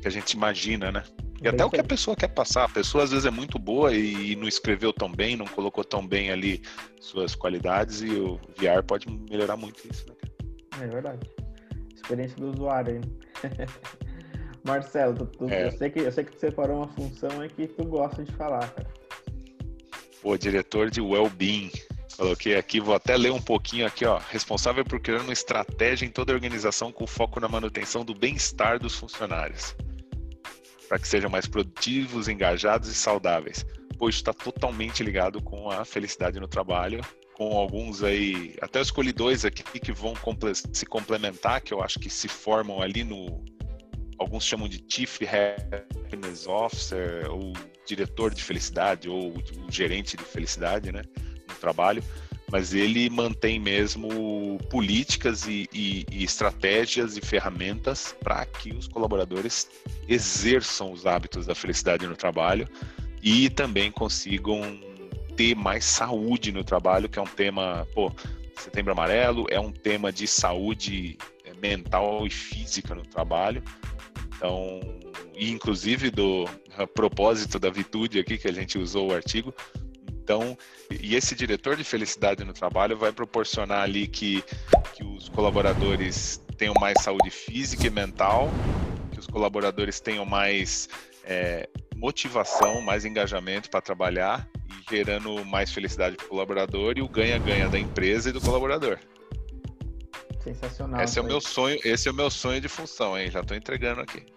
que 0.00 0.06
a 0.06 0.10
gente 0.10 0.32
imagina, 0.32 0.92
né? 0.92 1.02
E 1.42 1.48
até 1.48 1.64
o 1.64 1.70
que 1.70 1.80
a 1.80 1.84
pessoa 1.84 2.16
quer 2.16 2.28
passar. 2.28 2.64
A 2.64 2.68
pessoa 2.68 3.04
às 3.04 3.10
vezes 3.10 3.26
é 3.26 3.30
muito 3.30 3.58
boa 3.58 3.92
e 3.92 4.36
não 4.36 4.46
escreveu 4.46 4.92
tão 4.92 5.10
bem, 5.10 5.36
não 5.36 5.46
colocou 5.46 5.82
tão 5.82 6.06
bem 6.06 6.30
ali 6.30 6.62
suas 7.00 7.34
qualidades 7.34 8.02
e 8.02 8.10
o 8.10 8.36
VR 8.56 8.82
pode 8.86 9.10
melhorar 9.30 9.56
muito 9.56 9.82
isso, 9.90 10.06
né? 10.08 10.14
É 10.82 10.86
verdade. 10.86 11.28
Experiência 11.94 12.36
do 12.36 12.50
usuário, 12.50 12.96
hein? 12.96 13.02
Marcelo, 14.64 15.14
tu, 15.14 15.26
tu, 15.26 15.48
é. 15.48 15.66
eu, 15.66 15.72
sei 15.72 15.90
que, 15.90 16.00
eu 16.00 16.12
sei 16.12 16.24
que 16.24 16.32
tu 16.32 16.38
separou 16.38 16.78
uma 16.78 16.88
função 16.88 17.40
aí 17.40 17.48
que 17.48 17.66
tu 17.66 17.84
gosta 17.84 18.22
de 18.22 18.32
falar, 18.32 18.70
cara. 18.70 18.88
O 20.22 20.36
diretor 20.36 20.88
de 20.90 21.00
well-being. 21.00 21.72
Coloquei 22.16 22.56
aqui, 22.56 22.80
vou 22.80 22.94
até 22.94 23.16
ler 23.16 23.32
um 23.32 23.40
pouquinho 23.40 23.86
aqui, 23.86 24.04
ó. 24.04 24.18
Responsável 24.30 24.84
por 24.84 25.00
criar 25.00 25.20
uma 25.20 25.32
estratégia 25.32 26.06
em 26.06 26.10
toda 26.10 26.32
a 26.32 26.34
organização 26.34 26.92
com 26.92 27.06
foco 27.06 27.40
na 27.40 27.48
manutenção 27.48 28.04
do 28.04 28.14
bem-estar 28.14 28.78
dos 28.78 28.94
funcionários. 28.94 29.74
para 30.88 30.98
que 30.98 31.08
sejam 31.08 31.30
mais 31.30 31.46
produtivos, 31.46 32.28
engajados 32.28 32.88
e 32.88 32.94
saudáveis. 32.94 33.64
Pois 33.98 34.16
está 34.16 34.32
totalmente 34.32 35.02
ligado 35.02 35.42
com 35.42 35.70
a 35.70 35.84
felicidade 35.84 36.38
no 36.38 36.46
trabalho, 36.46 37.00
com 37.34 37.56
alguns 37.56 38.02
aí, 38.02 38.54
até 38.60 38.78
eu 38.78 38.82
escolhi 38.82 39.12
dois 39.12 39.44
aqui 39.44 39.62
que 39.80 39.92
vão 39.92 40.14
se 40.72 40.86
complementar, 40.86 41.60
que 41.60 41.72
eu 41.72 41.82
acho 41.82 41.98
que 41.98 42.08
se 42.08 42.28
formam 42.28 42.80
ali 42.80 43.02
no, 43.02 43.44
alguns 44.18 44.44
chamam 44.44 44.68
de 44.68 44.84
Chief 44.88 45.20
Happiness 45.22 46.46
Officer, 46.46 47.30
ou 47.30 47.52
diretor 47.86 48.32
de 48.32 48.42
felicidade, 48.42 49.08
ou 49.08 49.36
o 49.36 49.70
gerente 49.70 50.16
de 50.16 50.24
felicidade, 50.24 50.92
né, 50.92 51.02
trabalho 51.64 52.02
mas 52.54 52.72
ele 52.72 53.10
mantém 53.10 53.58
mesmo 53.58 54.58
políticas 54.70 55.46
e, 55.46 55.68
e, 55.72 56.06
e 56.08 56.22
estratégias 56.22 57.16
e 57.16 57.20
ferramentas 57.20 58.14
para 58.22 58.44
que 58.46 58.70
os 58.70 58.86
colaboradores 58.86 59.68
exerçam 60.08 60.92
os 60.92 61.04
hábitos 61.06 61.46
da 61.46 61.54
felicidade 61.54 62.06
no 62.06 62.14
trabalho 62.14 62.68
e 63.22 63.50
também 63.50 63.90
consigam 63.90 64.60
ter 65.36 65.56
mais 65.56 65.84
saúde 65.84 66.52
no 66.52 66.62
trabalho, 66.62 67.08
que 67.08 67.18
é 67.18 67.22
um 67.22 67.26
tema, 67.26 67.88
pô, 67.92 68.12
Setembro 68.56 68.92
Amarelo 68.92 69.46
é 69.50 69.58
um 69.58 69.72
tema 69.72 70.12
de 70.12 70.28
saúde 70.28 71.18
é, 71.44 71.52
mental 71.54 72.24
e 72.24 72.30
física 72.30 72.94
no 72.94 73.02
trabalho. 73.02 73.64
Então, 74.36 74.80
inclusive 75.36 76.10
do 76.10 76.48
propósito 76.94 77.58
da 77.58 77.70
Vitude 77.70 78.20
aqui 78.20 78.38
que 78.38 78.46
a 78.46 78.52
gente 78.52 78.78
usou 78.78 79.10
o 79.10 79.14
artigo, 79.14 79.52
então, 80.24 80.56
e 80.90 81.14
esse 81.14 81.34
diretor 81.34 81.76
de 81.76 81.84
felicidade 81.84 82.42
no 82.44 82.54
trabalho 82.54 82.96
vai 82.96 83.12
proporcionar 83.12 83.82
ali 83.82 84.06
que, 84.06 84.42
que 84.94 85.04
os 85.04 85.28
colaboradores 85.28 86.42
tenham 86.56 86.72
mais 86.80 87.02
saúde 87.02 87.28
física 87.28 87.86
e 87.86 87.90
mental, 87.90 88.48
que 89.12 89.18
os 89.18 89.26
colaboradores 89.26 90.00
tenham 90.00 90.24
mais 90.24 90.88
é, 91.24 91.68
motivação, 91.94 92.80
mais 92.80 93.04
engajamento 93.04 93.68
para 93.68 93.82
trabalhar 93.82 94.48
e 94.66 94.96
gerando 94.96 95.44
mais 95.44 95.70
felicidade 95.70 96.16
para 96.16 96.24
o 96.24 96.28
colaborador 96.30 96.94
e 96.96 97.02
o 97.02 97.08
ganha-ganha 97.08 97.68
da 97.68 97.78
empresa 97.78 98.30
e 98.30 98.32
do 98.32 98.40
colaborador. 98.40 98.98
Sensacional. 100.42 101.02
Esse 101.02 101.18
é 101.18 101.22
o 101.22 101.24
meu 101.26 101.40
sonho, 101.40 101.78
esse 101.84 102.08
é 102.08 102.10
o 102.10 102.14
meu 102.14 102.30
sonho 102.30 102.62
de 102.62 102.68
função, 102.68 103.18
hein? 103.18 103.30
Já 103.30 103.40
estou 103.40 103.54
entregando 103.54 104.00
aqui. 104.00 104.24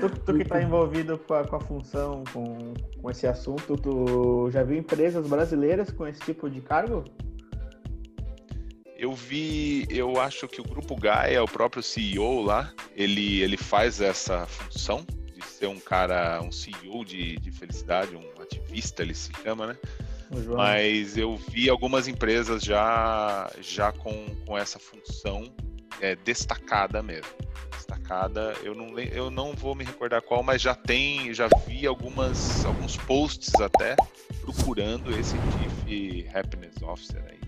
Tu, 0.00 0.08
tu 0.08 0.34
que 0.34 0.42
está 0.42 0.62
envolvido 0.62 1.18
com 1.18 1.34
a, 1.34 1.44
com 1.44 1.56
a 1.56 1.60
função, 1.60 2.24
com, 2.32 2.72
com 3.00 3.10
esse 3.10 3.26
assunto, 3.26 3.76
tu 3.76 4.50
já 4.50 4.62
viu 4.62 4.78
empresas 4.78 5.26
brasileiras 5.26 5.90
com 5.90 6.06
esse 6.06 6.20
tipo 6.20 6.48
de 6.48 6.62
cargo? 6.62 7.04
Eu 8.96 9.12
vi, 9.12 9.86
eu 9.90 10.18
acho 10.18 10.48
que 10.48 10.62
o 10.62 10.64
Grupo 10.64 10.96
Gaia, 10.96 11.44
o 11.44 11.46
próprio 11.46 11.82
CEO 11.82 12.42
lá, 12.42 12.72
ele, 12.94 13.42
ele 13.42 13.58
faz 13.58 14.00
essa 14.00 14.46
função 14.46 15.04
de 15.34 15.44
ser 15.44 15.66
um 15.66 15.78
cara, 15.78 16.40
um 16.40 16.50
CEO 16.50 17.04
de, 17.04 17.36
de 17.36 17.50
felicidade, 17.50 18.16
um 18.16 18.42
ativista, 18.42 19.02
ele 19.02 19.14
se 19.14 19.30
chama, 19.42 19.66
né? 19.66 19.76
Mas 20.56 21.18
eu 21.18 21.36
vi 21.36 21.68
algumas 21.68 22.08
empresas 22.08 22.62
já, 22.62 23.50
já 23.60 23.92
com, 23.92 24.34
com 24.46 24.56
essa 24.56 24.78
função 24.78 25.44
é, 26.00 26.16
destacada 26.16 27.02
mesmo 27.02 27.46
Eu 28.62 28.74
não, 28.74 28.98
eu 28.98 29.30
não 29.30 29.52
vou 29.52 29.74
me 29.74 29.84
recordar 29.84 30.22
qual, 30.22 30.42
mas 30.42 30.62
já 30.62 30.74
tem, 30.74 31.34
já 31.34 31.48
vi 31.66 31.86
algumas, 31.86 32.64
alguns 32.64 32.96
posts 32.96 33.54
até 33.60 33.96
procurando 34.40 35.10
esse 35.18 35.36
Chief 35.36 36.34
Happiness 36.34 36.80
Officer 36.82 37.22
aí. 37.28 37.46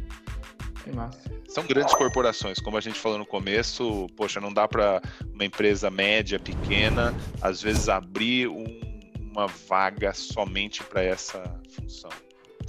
São 1.49 1.67
grandes 1.67 1.95
corporações, 1.95 2.59
como 2.59 2.77
a 2.77 2.81
gente 2.81 2.99
falou 2.99 3.19
no 3.19 3.27
começo. 3.27 4.07
Poxa, 4.17 4.41
não 4.41 4.53
dá 4.53 4.67
para 4.67 5.03
uma 5.33 5.45
empresa 5.45 5.91
média, 5.91 6.39
pequena, 6.39 7.15
às 7.41 7.61
vezes 7.63 7.89
abrir 7.89 8.49
um, 8.49 8.81
uma 9.21 9.47
vaga 9.47 10.13
somente 10.13 10.83
para 10.83 11.03
essa 11.03 11.43
função. 11.71 12.11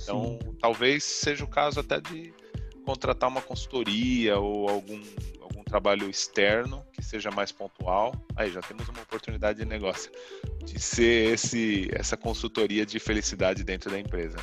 Então, 0.01 0.39
Sim. 0.41 0.55
talvez 0.61 1.03
seja 1.03 1.43
o 1.43 1.47
caso 1.47 1.79
até 1.79 1.99
de 1.99 2.33
contratar 2.85 3.29
uma 3.29 3.41
consultoria 3.41 4.39
ou 4.39 4.69
algum 4.69 5.01
trabalho 5.69 6.09
externo 6.09 6.83
que 6.91 7.03
seja 7.03 7.29
mais 7.29 7.51
pontual, 7.51 8.13
aí 8.35 8.51
já 8.51 8.61
temos 8.61 8.87
uma 8.89 9.01
oportunidade 9.01 9.59
de 9.59 9.65
negócio 9.65 10.11
de 10.63 10.79
ser 10.79 11.33
esse 11.33 11.89
essa 11.93 12.17
consultoria 12.17 12.85
de 12.85 12.99
felicidade 12.99 13.63
dentro 13.63 13.89
da 13.91 13.99
empresa. 13.99 14.37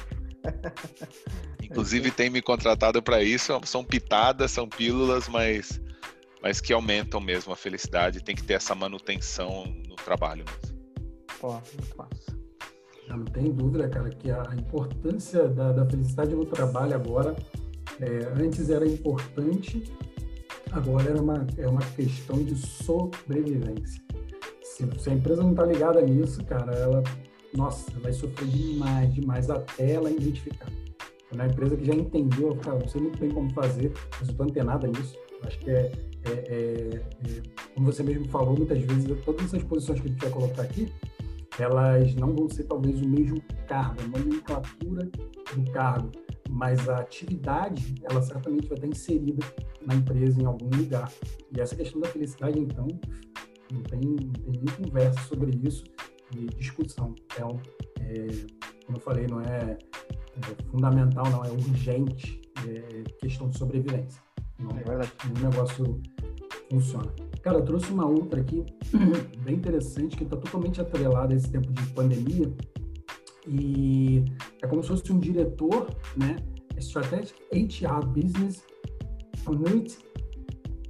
Inclusive 1.63 2.11
tem 2.13 2.31
me 2.31 2.41
contratado 2.41 3.03
para 3.03 3.23
isso, 3.23 3.61
são 3.65 3.85
pitadas, 3.85 4.53
são 4.53 4.69
pílulas, 4.69 5.29
mas 5.29 5.81
mas 6.43 6.61
que 6.61 6.73
aumentam 6.73 7.21
mesmo 7.21 7.53
a 7.53 7.57
felicidade, 7.57 8.23
tem 8.23 8.37
que 8.37 8.43
ter 8.45 8.55
essa 8.55 8.75
manutenção 8.75 9.65
no 9.89 9.97
trabalho 9.97 10.45
mesmo. 10.45 10.77
Pô, 11.41 11.53
muito 11.53 11.97
massa. 11.97 12.37
Não 13.09 13.25
tem 13.25 13.53
dúvida, 13.53 13.89
cara, 13.89 14.11
que 14.11 14.31
a 14.31 14.55
importância 14.55 15.49
da, 15.49 15.73
da 15.73 15.87
felicidade 15.87 16.35
no 16.35 16.45
trabalho 16.45 16.95
agora, 16.95 17.37
é, 18.01 18.43
antes 18.43 18.71
era 18.71 18.87
importante, 18.87 19.93
Agora 20.77 21.09
é 21.09 21.15
uma, 21.19 21.47
é 21.57 21.67
uma 21.67 21.81
questão 21.81 22.37
de 22.37 22.55
sobrevivência. 22.55 24.03
Se, 24.63 24.87
se 24.99 25.09
a 25.09 25.15
empresa 25.15 25.43
não 25.43 25.53
está 25.53 25.65
ligada 25.65 26.03
nisso, 26.03 26.45
cara, 26.45 26.71
ela, 26.75 27.03
nossa, 27.55 27.91
vai 28.01 28.13
sofrer 28.13 28.47
demais, 28.47 29.15
demais 29.15 29.49
até 29.49 29.93
ela 29.93 30.11
identificar. 30.11 30.71
Quando 31.31 31.41
a 31.41 31.47
empresa 31.47 31.79
que 31.79 31.85
já 31.87 31.95
entendeu, 31.95 32.55
cara, 32.57 32.79
não 32.79 32.89
sei 32.89 33.01
muito 33.01 33.19
bem 33.19 33.31
como 33.31 33.51
fazer, 33.55 33.91
mas 34.21 34.29
eu 34.29 34.33
estou 34.33 34.47
antenada 34.47 34.87
nisso. 34.87 35.17
Acho 35.45 35.59
que 35.61 35.71
é, 35.71 35.91
é, 36.27 36.31
é, 36.31 36.97
é, 36.97 37.43
como 37.75 37.87
você 37.87 38.03
mesmo 38.03 38.27
falou, 38.27 38.55
muitas 38.55 38.79
vezes 38.79 39.25
todas 39.25 39.47
essas 39.47 39.63
posições 39.63 39.99
que 39.99 40.09
a 40.09 40.11
gente 40.11 40.21
vai 40.21 40.31
colocar 40.31 40.63
aqui, 40.63 40.93
elas 41.59 42.15
não 42.17 42.35
vão 42.35 42.51
ser 42.51 42.65
talvez 42.65 43.01
o 43.01 43.09
mesmo 43.09 43.41
cargo, 43.67 44.03
uma 44.03 44.19
nomenclatura 44.19 45.09
do 45.55 45.71
cargo, 45.73 46.13
mas 46.49 46.89
a 46.89 46.99
atividade, 46.99 47.95
ela 48.03 48.23
certamente 48.23 48.69
vai 48.69 48.77
estar 48.77 48.87
inserida 48.87 49.45
na 49.87 49.95
empresa 49.95 50.41
em 50.41 50.45
algum 50.45 50.69
lugar. 50.77 51.11
E 51.55 51.61
essa 51.61 51.77
questão 51.77 52.01
da 52.01 52.09
felicidade, 52.09 52.59
então, 52.59 52.87
não 53.73 53.83
tem, 53.83 54.01
não 54.01 54.53
tem 54.53 54.63
nem 54.65 54.85
conversa 54.85 55.21
sobre 55.29 55.51
isso 55.67 55.85
e 56.35 56.47
discussão. 56.57 57.15
Então, 57.33 57.61
é, 58.01 58.27
como 58.85 58.99
eu 58.99 59.01
falei, 59.01 59.27
não 59.27 59.41
é, 59.41 59.79
é 59.79 60.71
fundamental, 60.71 61.29
não 61.31 61.45
é 61.45 61.51
urgente 61.51 62.41
é 62.65 63.03
questão 63.21 63.49
de 63.49 63.59
sobrevivência. 63.59 64.23
Não, 64.59 64.71
é 64.71 64.83
verdade. 64.83 65.13
O 65.25 65.45
negócio 65.45 66.01
funciona. 66.71 67.13
Cara, 67.43 67.59
eu 67.59 67.65
trouxe 67.65 67.93
uma 67.93 68.07
outra 68.07 68.41
aqui, 68.41 68.65
bem 69.45 69.57
interessante, 69.57 70.17
que 70.17 70.25
está 70.25 70.37
totalmente 70.37 70.81
atrelada 70.81 71.35
a 71.35 71.37
esse 71.37 71.51
tempo 71.51 71.73
de 71.73 71.83
pandemia. 71.93 72.53
E 73.47 74.25
é 74.63 74.67
como 74.67 74.83
se 74.83 74.89
fosse 74.89 75.13
um 75.13 75.19
diretor, 75.19 75.89
né? 76.17 76.37
Strategic 76.79 77.35
HR 77.53 78.07
Business 78.07 78.65
Community 79.45 79.99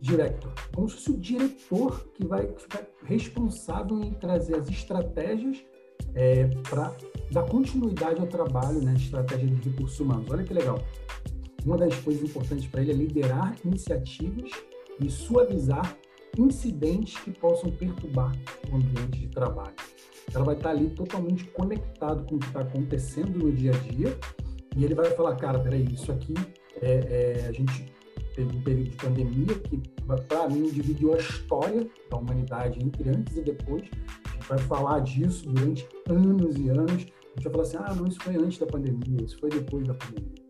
Director. 0.00 0.52
Como 0.74 0.88
se 0.88 0.96
fosse 0.96 1.10
o 1.10 1.16
diretor 1.18 2.08
que 2.14 2.26
vai 2.26 2.46
ficar 2.46 2.86
responsável 3.04 4.00
em 4.02 4.12
trazer 4.14 4.56
as 4.56 4.68
estratégias 4.68 5.64
é, 6.14 6.46
para 6.68 6.96
dar 7.30 7.44
continuidade 7.44 8.20
ao 8.20 8.26
trabalho, 8.26 8.82
né? 8.82 8.94
Estratégia 8.96 9.46
de 9.46 9.70
recursos 9.70 10.00
humanos. 10.00 10.28
Olha 10.30 10.44
que 10.44 10.54
legal. 10.54 10.80
Uma 11.64 11.76
das 11.76 11.94
coisas 12.00 12.22
importantes 12.22 12.66
para 12.66 12.80
ele 12.80 12.92
é 12.92 12.94
liderar 12.94 13.56
iniciativas 13.64 14.50
e 15.00 15.10
suavizar 15.10 15.96
incidentes 16.38 17.18
que 17.18 17.30
possam 17.32 17.70
perturbar 17.70 18.32
o 18.70 18.76
ambiente 18.76 19.20
de 19.20 19.28
trabalho. 19.28 19.74
Ela 20.34 20.44
vai 20.44 20.56
estar 20.56 20.70
ali 20.70 20.90
totalmente 20.90 21.44
conectado 21.44 22.24
com 22.26 22.36
o 22.36 22.38
que 22.38 22.46
está 22.46 22.60
acontecendo 22.60 23.38
no 23.38 23.52
dia 23.52 23.72
a 23.72 23.78
dia 23.78 24.18
e 24.76 24.84
ele 24.84 24.94
vai 24.94 25.10
falar, 25.10 25.36
cara, 25.36 25.58
peraí, 25.58 25.86
isso 25.92 26.12
aqui 26.12 26.34
é, 26.82 27.40
é 27.42 27.46
a 27.48 27.52
gente 27.52 27.90
teve 28.34 28.54
um 28.54 28.60
período 28.60 28.90
de 28.90 28.96
pandemia 28.96 29.54
que, 29.60 29.80
para 30.28 30.48
mim, 30.48 30.68
dividiu 30.70 31.14
a 31.14 31.16
história 31.16 31.88
da 32.10 32.18
humanidade 32.18 32.78
entre 32.84 33.08
antes 33.08 33.36
e 33.38 33.40
depois. 33.40 33.84
A 34.26 34.32
gente 34.34 34.48
vai 34.48 34.58
falar 34.58 35.00
disso 35.00 35.48
durante 35.48 35.88
anos 36.08 36.56
e 36.58 36.68
anos. 36.68 36.92
A 36.92 36.96
gente 36.96 37.44
vai 37.44 37.52
falar 37.52 37.62
assim, 37.62 37.76
ah, 37.78 37.94
não, 37.94 38.06
isso 38.06 38.20
foi 38.20 38.36
antes 38.36 38.58
da 38.58 38.66
pandemia, 38.66 39.24
isso 39.24 39.38
foi 39.38 39.48
depois 39.48 39.86
da 39.86 39.94
pandemia. 39.94 40.46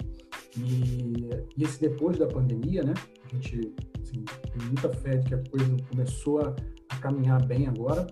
E, 0.57 1.31
e 1.57 1.63
esse 1.63 1.81
depois 1.81 2.19
da 2.19 2.27
pandemia, 2.27 2.83
né, 2.83 2.95
a 3.25 3.35
gente 3.35 3.73
assim, 4.03 4.25
tem 4.25 4.67
muita 4.67 4.93
fé 4.93 5.17
de 5.17 5.29
que 5.29 5.35
a 5.35 5.43
coisa 5.51 5.77
começou 5.91 6.41
a, 6.41 6.57
a 6.89 6.97
caminhar 6.97 7.45
bem 7.47 7.69
agora. 7.69 8.07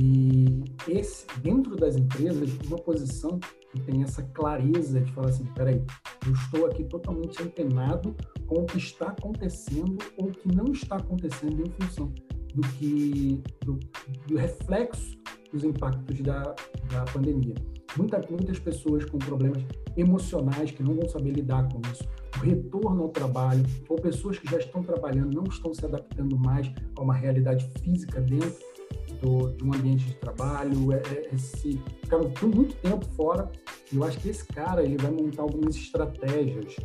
E 0.00 0.64
esse, 0.88 1.26
dentro 1.40 1.76
das 1.76 1.96
empresas, 1.96 2.50
uma 2.66 2.78
posição 2.78 3.38
que 3.72 3.80
tem 3.80 4.02
essa 4.02 4.22
clareza 4.22 5.00
de 5.00 5.12
falar 5.12 5.28
assim, 5.28 5.44
peraí, 5.54 5.82
eu 6.26 6.32
estou 6.32 6.66
aqui 6.66 6.84
totalmente 6.84 7.42
antenado 7.42 8.14
com 8.46 8.60
o 8.60 8.66
que 8.66 8.78
está 8.78 9.08
acontecendo 9.08 9.98
ou 10.16 10.28
o 10.28 10.30
que 10.30 10.54
não 10.54 10.72
está 10.72 10.96
acontecendo 10.96 11.62
em 11.62 11.70
função 11.70 12.12
do 12.54 12.62
que 12.78 13.42
do, 13.64 13.78
do 14.26 14.36
reflexo 14.36 15.16
dos 15.52 15.64
impactos 15.64 16.20
da, 16.20 16.54
da 16.90 17.04
pandemia. 17.12 17.54
Muita, 17.96 18.20
muitas 18.30 18.58
pessoas 18.58 19.04
com 19.04 19.18
problemas 19.18 19.62
emocionais 19.96 20.70
que 20.70 20.82
não 20.82 20.94
vão 20.94 21.08
saber 21.08 21.32
lidar 21.32 21.68
com 21.68 21.80
isso, 21.92 22.04
o 22.38 22.44
retorno 22.44 23.02
ao 23.02 23.08
trabalho, 23.10 23.62
ou 23.88 23.96
pessoas 23.96 24.38
que 24.38 24.50
já 24.50 24.58
estão 24.58 24.82
trabalhando 24.82 25.34
não 25.34 25.44
estão 25.44 25.74
se 25.74 25.84
adaptando 25.84 26.38
mais 26.38 26.72
a 26.96 27.02
uma 27.02 27.14
realidade 27.14 27.68
física 27.80 28.20
dentro 28.20 28.71
do, 29.20 29.52
de 29.52 29.64
um 29.64 29.74
ambiente 29.74 30.04
de 30.06 30.14
trabalho, 30.14 30.92
é, 30.92 30.96
é, 30.96 31.30
esse 31.34 31.80
cara 32.08 32.24
por 32.28 32.48
muito 32.48 32.74
tempo 32.76 33.04
fora. 33.16 33.50
E 33.92 33.96
eu 33.96 34.04
acho 34.04 34.18
que 34.18 34.28
esse 34.28 34.46
cara 34.46 34.82
ele 34.82 34.96
vai 34.96 35.10
montar 35.10 35.42
algumas 35.42 35.76
estratégias, 35.76 36.76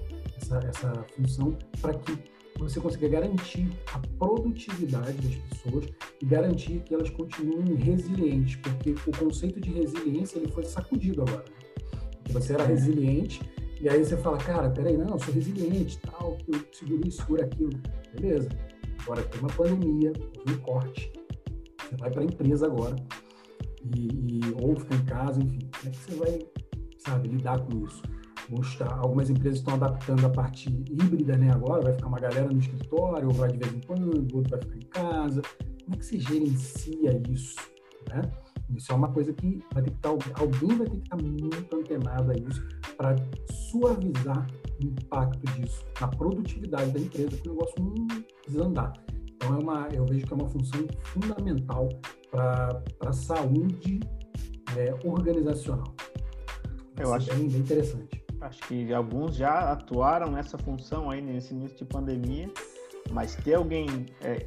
essa, 0.41 0.57
essa 0.59 1.05
função, 1.15 1.57
para 1.81 1.93
que 1.93 2.17
você 2.59 2.79
consiga 2.79 3.07
garantir 3.07 3.69
a 3.93 3.99
produtividade 4.17 5.13
das 5.13 5.35
pessoas 5.35 5.85
e 6.21 6.25
garantir 6.25 6.79
que 6.79 6.93
elas 6.93 7.09
continuem 7.09 7.75
resilientes, 7.75 8.55
porque 8.57 8.95
o 9.05 9.17
conceito 9.17 9.59
de 9.59 9.71
resiliência 9.71 10.39
ele 10.39 10.51
foi 10.51 10.63
sacudido 10.63 11.21
agora. 11.21 11.45
Né? 11.45 12.33
Você 12.33 12.53
era 12.53 12.65
resiliente 12.65 13.41
e 13.79 13.87
aí 13.87 14.03
você 14.03 14.17
fala, 14.17 14.37
cara, 14.37 14.69
peraí, 14.71 14.97
não, 14.97 15.13
eu 15.13 15.19
sou 15.19 15.33
resiliente, 15.33 15.99
tal, 15.99 16.37
eu 16.47 16.59
seguro 16.71 17.07
isso, 17.07 17.21
seguro 17.21 17.43
aquilo. 17.43 17.79
Beleza. 18.13 18.49
Agora 19.01 19.21
tem 19.23 19.39
uma 19.39 19.49
pandemia, 19.49 20.11
um 20.49 20.57
corte. 20.57 21.11
Você 21.87 21.95
vai 21.95 22.11
para 22.11 22.21
a 22.21 22.25
empresa 22.25 22.65
agora 22.65 22.95
e, 23.95 24.39
e, 24.39 24.41
ou 24.61 24.75
ficar 24.75 24.95
em 24.95 25.05
casa, 25.05 25.41
enfim. 25.41 25.69
Como 25.77 25.87
é 25.87 25.89
que 25.89 25.97
você 25.97 26.15
vai, 26.15 26.39
sabe, 26.97 27.27
lidar 27.29 27.59
com 27.61 27.85
isso? 27.85 28.01
Mostrar, 28.49 28.93
algumas 28.99 29.29
empresas 29.29 29.59
estão 29.59 29.75
adaptando 29.75 30.25
a 30.25 30.29
parte 30.29 30.69
híbrida, 30.69 31.37
né? 31.37 31.51
Agora 31.51 31.81
vai 31.81 31.93
ficar 31.93 32.07
uma 32.07 32.19
galera 32.19 32.47
no 32.47 32.59
escritório, 32.59 33.27
ou 33.27 33.33
vai 33.33 33.51
de 33.51 33.57
vez 33.57 33.73
em 33.73 33.79
quando, 33.81 34.35
outro 34.35 34.49
vai 34.49 34.61
ficar 34.61 34.77
em 34.77 34.89
casa. 34.89 35.41
Como 35.83 35.95
é 35.95 35.97
que 35.97 36.05
você 36.05 36.19
gerencia 36.19 37.21
isso, 37.29 37.55
né? 38.09 38.21
Isso 38.75 38.91
é 38.91 38.95
uma 38.95 39.09
coisa 39.11 39.31
que 39.31 39.63
vai 39.73 39.81
ter 39.81 39.91
que 39.91 39.97
estar, 39.97 40.13
tá, 40.13 40.41
alguém 40.41 40.77
vai 40.77 40.87
ter 40.87 40.97
que 40.97 41.03
estar 41.03 41.17
tá 41.17 41.23
muito 41.23 41.75
antenado 41.75 42.31
a 42.31 42.35
isso 42.35 42.67
para 42.97 43.15
suavizar 43.49 44.45
o 44.81 44.85
impacto 44.85 45.45
disso 45.53 45.85
na 46.01 46.07
produtividade 46.07 46.91
da 46.91 46.99
empresa, 46.99 47.37
para 47.37 47.51
o 47.51 47.55
negócio 47.55 47.75
não 47.79 48.07
desandar. 48.45 48.93
Então, 49.47 49.55
é 49.55 49.63
uma, 49.63 49.87
eu 49.93 50.05
vejo 50.05 50.27
que 50.27 50.33
é 50.33 50.35
uma 50.35 50.49
função 50.49 50.85
fundamental 51.03 51.87
para 52.29 52.83
a 53.05 53.13
saúde 53.13 54.01
é, 54.75 54.93
organizacional. 55.07 55.95
Eu 56.99 57.13
acho 57.13 57.33
bem, 57.33 57.47
bem 57.47 57.61
interessante. 57.61 58.25
Acho 58.41 58.61
que 58.67 58.93
alguns 58.93 59.35
já 59.35 59.71
atuaram 59.71 60.29
nessa 60.31 60.57
função 60.57 61.09
aí 61.09 61.21
nesse 61.21 61.53
início 61.53 61.77
de 61.77 61.85
pandemia, 61.85 62.51
mas 63.11 63.35
ter 63.35 63.53
alguém 63.53 63.87
é, 64.21 64.45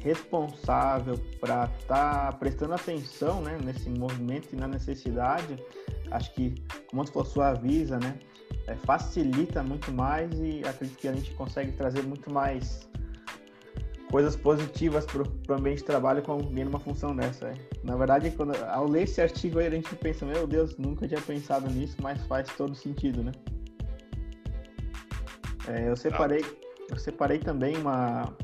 responsável 0.00 1.16
para 1.40 1.70
estar 1.78 2.32
tá 2.32 2.32
prestando 2.32 2.74
atenção 2.74 3.40
né, 3.42 3.58
nesse 3.64 3.88
movimento 3.88 4.48
e 4.52 4.56
na 4.56 4.66
necessidade, 4.66 5.56
acho 6.10 6.34
que, 6.34 6.54
como 6.90 7.04
tu 7.04 7.12
falou, 7.12 7.28
suaviza, 7.28 7.98
né? 8.00 8.18
É, 8.66 8.74
facilita 8.76 9.62
muito 9.62 9.90
mais 9.92 10.30
e 10.40 10.62
acredito 10.66 10.98
que 10.98 11.08
a 11.08 11.12
gente 11.12 11.32
consegue 11.34 11.72
trazer 11.72 12.02
muito 12.02 12.32
mais 12.32 12.88
coisas 14.12 14.36
positivas 14.36 15.06
para 15.06 15.22
o 15.22 15.58
ambiente 15.58 15.78
de 15.78 15.84
trabalho 15.84 16.22
com 16.22 16.32
alguém 16.32 16.66
numa 16.66 16.78
função 16.78 17.16
dessa. 17.16 17.48
É. 17.48 17.54
Na 17.82 17.96
verdade, 17.96 18.30
quando, 18.30 18.54
ao 18.66 18.86
ler 18.86 19.04
esse 19.04 19.22
artigo 19.22 19.58
aí, 19.58 19.68
a 19.68 19.70
gente 19.70 19.96
pensa, 19.96 20.26
meu 20.26 20.46
Deus, 20.46 20.76
nunca 20.76 21.08
tinha 21.08 21.20
pensado 21.20 21.68
nisso, 21.70 21.96
mas 22.02 22.22
faz 22.26 22.46
todo 22.54 22.74
sentido, 22.74 23.24
né? 23.24 23.32
É, 25.66 25.88
eu 25.88 25.96
separei, 25.96 26.44
eu 26.90 26.98
separei 26.98 27.38
também 27.38 27.74
uma, 27.78 28.36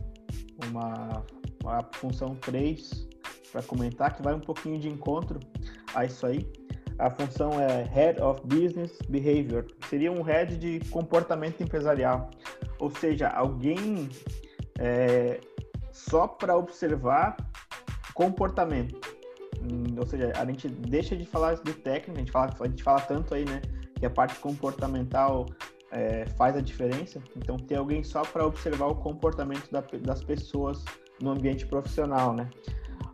uma 0.71 1.23
a 1.67 1.83
função 1.97 2.35
3 2.37 3.07
para 3.53 3.63
comentar, 3.63 4.17
que 4.17 4.23
vai 4.23 4.33
um 4.33 4.41
pouquinho 4.41 4.79
de 4.79 4.89
encontro 4.89 5.39
a 5.95 6.07
isso 6.07 6.25
aí. 6.25 6.51
A 6.99 7.11
função 7.11 7.61
é 7.61 7.83
Head 7.83 8.23
of 8.23 8.41
Business 8.47 8.97
Behavior, 9.09 9.67
seria 9.91 10.11
um 10.11 10.23
head 10.23 10.57
de 10.57 10.81
comportamento 10.89 11.63
empresarial, 11.63 12.31
ou 12.79 12.91
seja, 12.91 13.29
alguém 13.29 14.09
é, 14.79 15.39
só 16.11 16.27
para 16.27 16.57
observar 16.57 17.37
comportamento. 18.15 18.99
Hum, 19.63 19.97
ou 19.99 20.07
seja, 20.07 20.33
a 20.37 20.45
gente 20.45 20.69
deixa 20.69 21.17
de 21.17 21.25
falar 21.25 21.55
de 21.55 21.73
técnica, 21.73 22.13
a 22.13 22.19
gente 22.19 22.33
fala, 22.33 22.55
a 22.61 22.67
gente 22.67 22.83
fala 22.83 23.01
tanto 23.01 23.35
aí, 23.35 23.45
né, 23.45 23.61
que 23.99 24.07
a 24.07 24.11
parte 24.11 24.39
comportamental 24.41 25.47
é, 25.91 26.27
faz 26.37 26.57
a 26.57 26.61
diferença. 26.61 27.23
Então, 27.37 27.57
ter 27.57 27.77
alguém 27.77 28.03
só 28.03 28.23
para 28.23 28.47
observar 28.47 28.87
o 28.87 28.95
comportamento 28.95 29.71
da, 29.71 29.81
das 30.03 30.23
pessoas 30.23 30.85
no 31.21 31.31
ambiente 31.31 31.67
profissional, 31.67 32.33
né? 32.33 32.49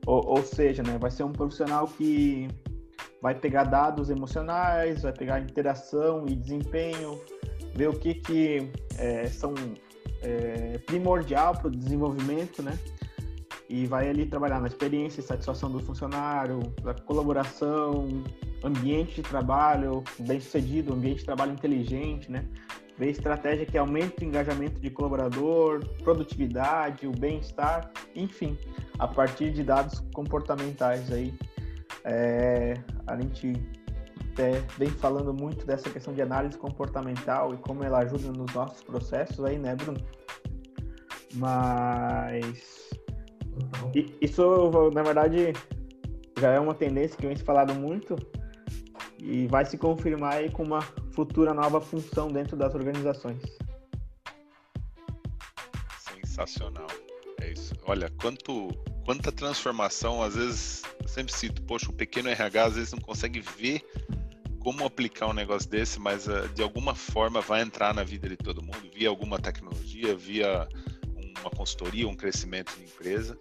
Ou, 0.06 0.22
ou, 0.26 0.42
seja, 0.42 0.82
né, 0.82 0.98
vai 0.98 1.10
ser 1.10 1.24
um 1.24 1.32
profissional 1.32 1.86
que 1.86 2.48
vai 3.22 3.34
pegar 3.34 3.64
dados 3.64 4.10
emocionais, 4.10 5.02
vai 5.02 5.12
pegar 5.12 5.40
interação 5.40 6.26
e 6.28 6.34
desempenho, 6.34 7.18
ver 7.74 7.88
o 7.88 7.98
que 7.98 8.14
que 8.14 8.70
é, 8.98 9.26
são 9.26 9.54
é, 10.24 10.78
primordial 10.78 11.54
para 11.56 11.68
o 11.68 11.70
desenvolvimento, 11.70 12.62
né? 12.62 12.78
E 13.68 13.86
vai 13.86 14.08
ali 14.08 14.26
trabalhar 14.26 14.60
na 14.60 14.66
experiência 14.66 15.20
e 15.20 15.22
satisfação 15.24 15.70
do 15.70 15.80
funcionário, 15.80 16.60
da 16.82 16.94
colaboração, 16.94 18.08
ambiente 18.62 19.16
de 19.16 19.22
trabalho 19.22 20.02
bem 20.20 20.40
sucedido, 20.40 20.92
ambiente 20.92 21.18
de 21.18 21.24
trabalho 21.24 21.52
inteligente, 21.52 22.30
né? 22.30 22.44
ver 22.96 23.10
estratégia 23.10 23.66
que 23.66 23.76
aumenta 23.76 24.22
o 24.22 24.24
engajamento 24.24 24.80
de 24.80 24.90
colaborador, 24.90 25.84
produtividade, 26.02 27.06
o 27.06 27.10
bem-estar, 27.10 27.90
enfim, 28.14 28.56
a 28.98 29.08
partir 29.08 29.50
de 29.50 29.62
dados 29.62 30.00
comportamentais 30.12 31.12
aí. 31.12 31.34
É, 32.04 32.74
a 33.06 33.20
gente 33.20 33.54
é, 34.38 34.62
vem 34.78 34.88
falando 34.88 35.32
muito 35.32 35.66
dessa 35.66 35.88
questão 35.90 36.14
de 36.14 36.22
análise 36.22 36.56
comportamental 36.58 37.54
e 37.54 37.56
como 37.58 37.84
ela 37.84 37.98
ajuda 38.00 38.32
nos 38.32 38.52
nossos 38.52 38.82
processos 38.82 39.44
aí, 39.44 39.58
né, 39.58 39.74
Bruno? 39.76 40.00
Mas 41.34 42.90
isso, 44.20 44.42
na 44.92 45.02
verdade, 45.02 45.52
já 46.38 46.52
é 46.52 46.60
uma 46.60 46.74
tendência 46.74 47.16
que 47.16 47.26
vem 47.26 47.36
se 47.36 47.42
falado 47.42 47.74
muito 47.74 48.16
e 49.20 49.46
vai 49.46 49.64
se 49.64 49.78
confirmar 49.78 50.34
aí 50.34 50.50
com 50.50 50.62
uma 50.62 50.82
futura 51.12 51.54
nova 51.54 51.80
função 51.80 52.28
dentro 52.28 52.56
das 52.56 52.74
organizações. 52.74 53.40
Sensacional. 55.98 56.88
É 57.40 57.52
isso. 57.52 57.74
Olha, 57.86 58.10
quanto, 58.20 58.68
quanta 59.04 59.30
transformação, 59.32 60.22
às 60.22 60.34
vezes, 60.34 60.82
eu 61.00 61.08
sempre 61.08 61.32
cito, 61.32 61.62
poxa, 61.62 61.90
o 61.90 61.92
pequeno 61.92 62.28
RH 62.28 62.64
às 62.64 62.74
vezes 62.74 62.92
não 62.92 63.00
consegue 63.00 63.40
ver 63.40 63.82
como 64.64 64.86
aplicar 64.86 65.26
um 65.26 65.34
negócio 65.34 65.68
desse, 65.68 66.00
mas 66.00 66.26
uh, 66.26 66.48
de 66.54 66.62
alguma 66.62 66.94
forma 66.94 67.42
vai 67.42 67.60
entrar 67.60 67.94
na 67.94 68.02
vida 68.02 68.26
de 68.26 68.36
todo 68.36 68.62
mundo, 68.62 68.90
via 68.94 69.10
alguma 69.10 69.38
tecnologia, 69.38 70.16
via 70.16 70.66
uma 71.42 71.50
consultoria, 71.50 72.08
um 72.08 72.16
crescimento 72.16 72.74
de 72.78 72.84
empresa. 72.84 73.38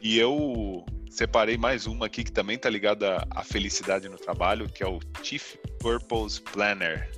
E 0.00 0.16
eu 0.16 0.86
separei 1.10 1.58
mais 1.58 1.86
uma 1.86 2.06
aqui 2.06 2.22
que 2.22 2.30
também 2.30 2.54
está 2.54 2.70
ligada 2.70 3.26
à 3.30 3.42
felicidade 3.42 4.08
no 4.08 4.16
trabalho, 4.16 4.68
que 4.68 4.84
é 4.84 4.86
o 4.86 5.00
Chief 5.24 5.56
Purpose 5.80 6.40
Planner. 6.40 7.10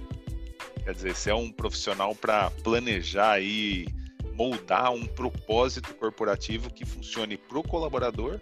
Quer 0.83 0.95
dizer, 0.95 1.15
você 1.15 1.31
é 1.31 1.35
um 1.35 1.53
profissional 1.53 2.15
para 2.15 2.51
planejar 2.63 3.43
e 3.43 3.87
moldar 4.33 4.93
um 4.93 5.05
propósito 5.05 5.95
corporativo 5.95 6.73
que 6.73 6.87
funcione 6.87 7.37
para 7.37 7.59
o 7.59 7.63
colaborador 7.63 8.41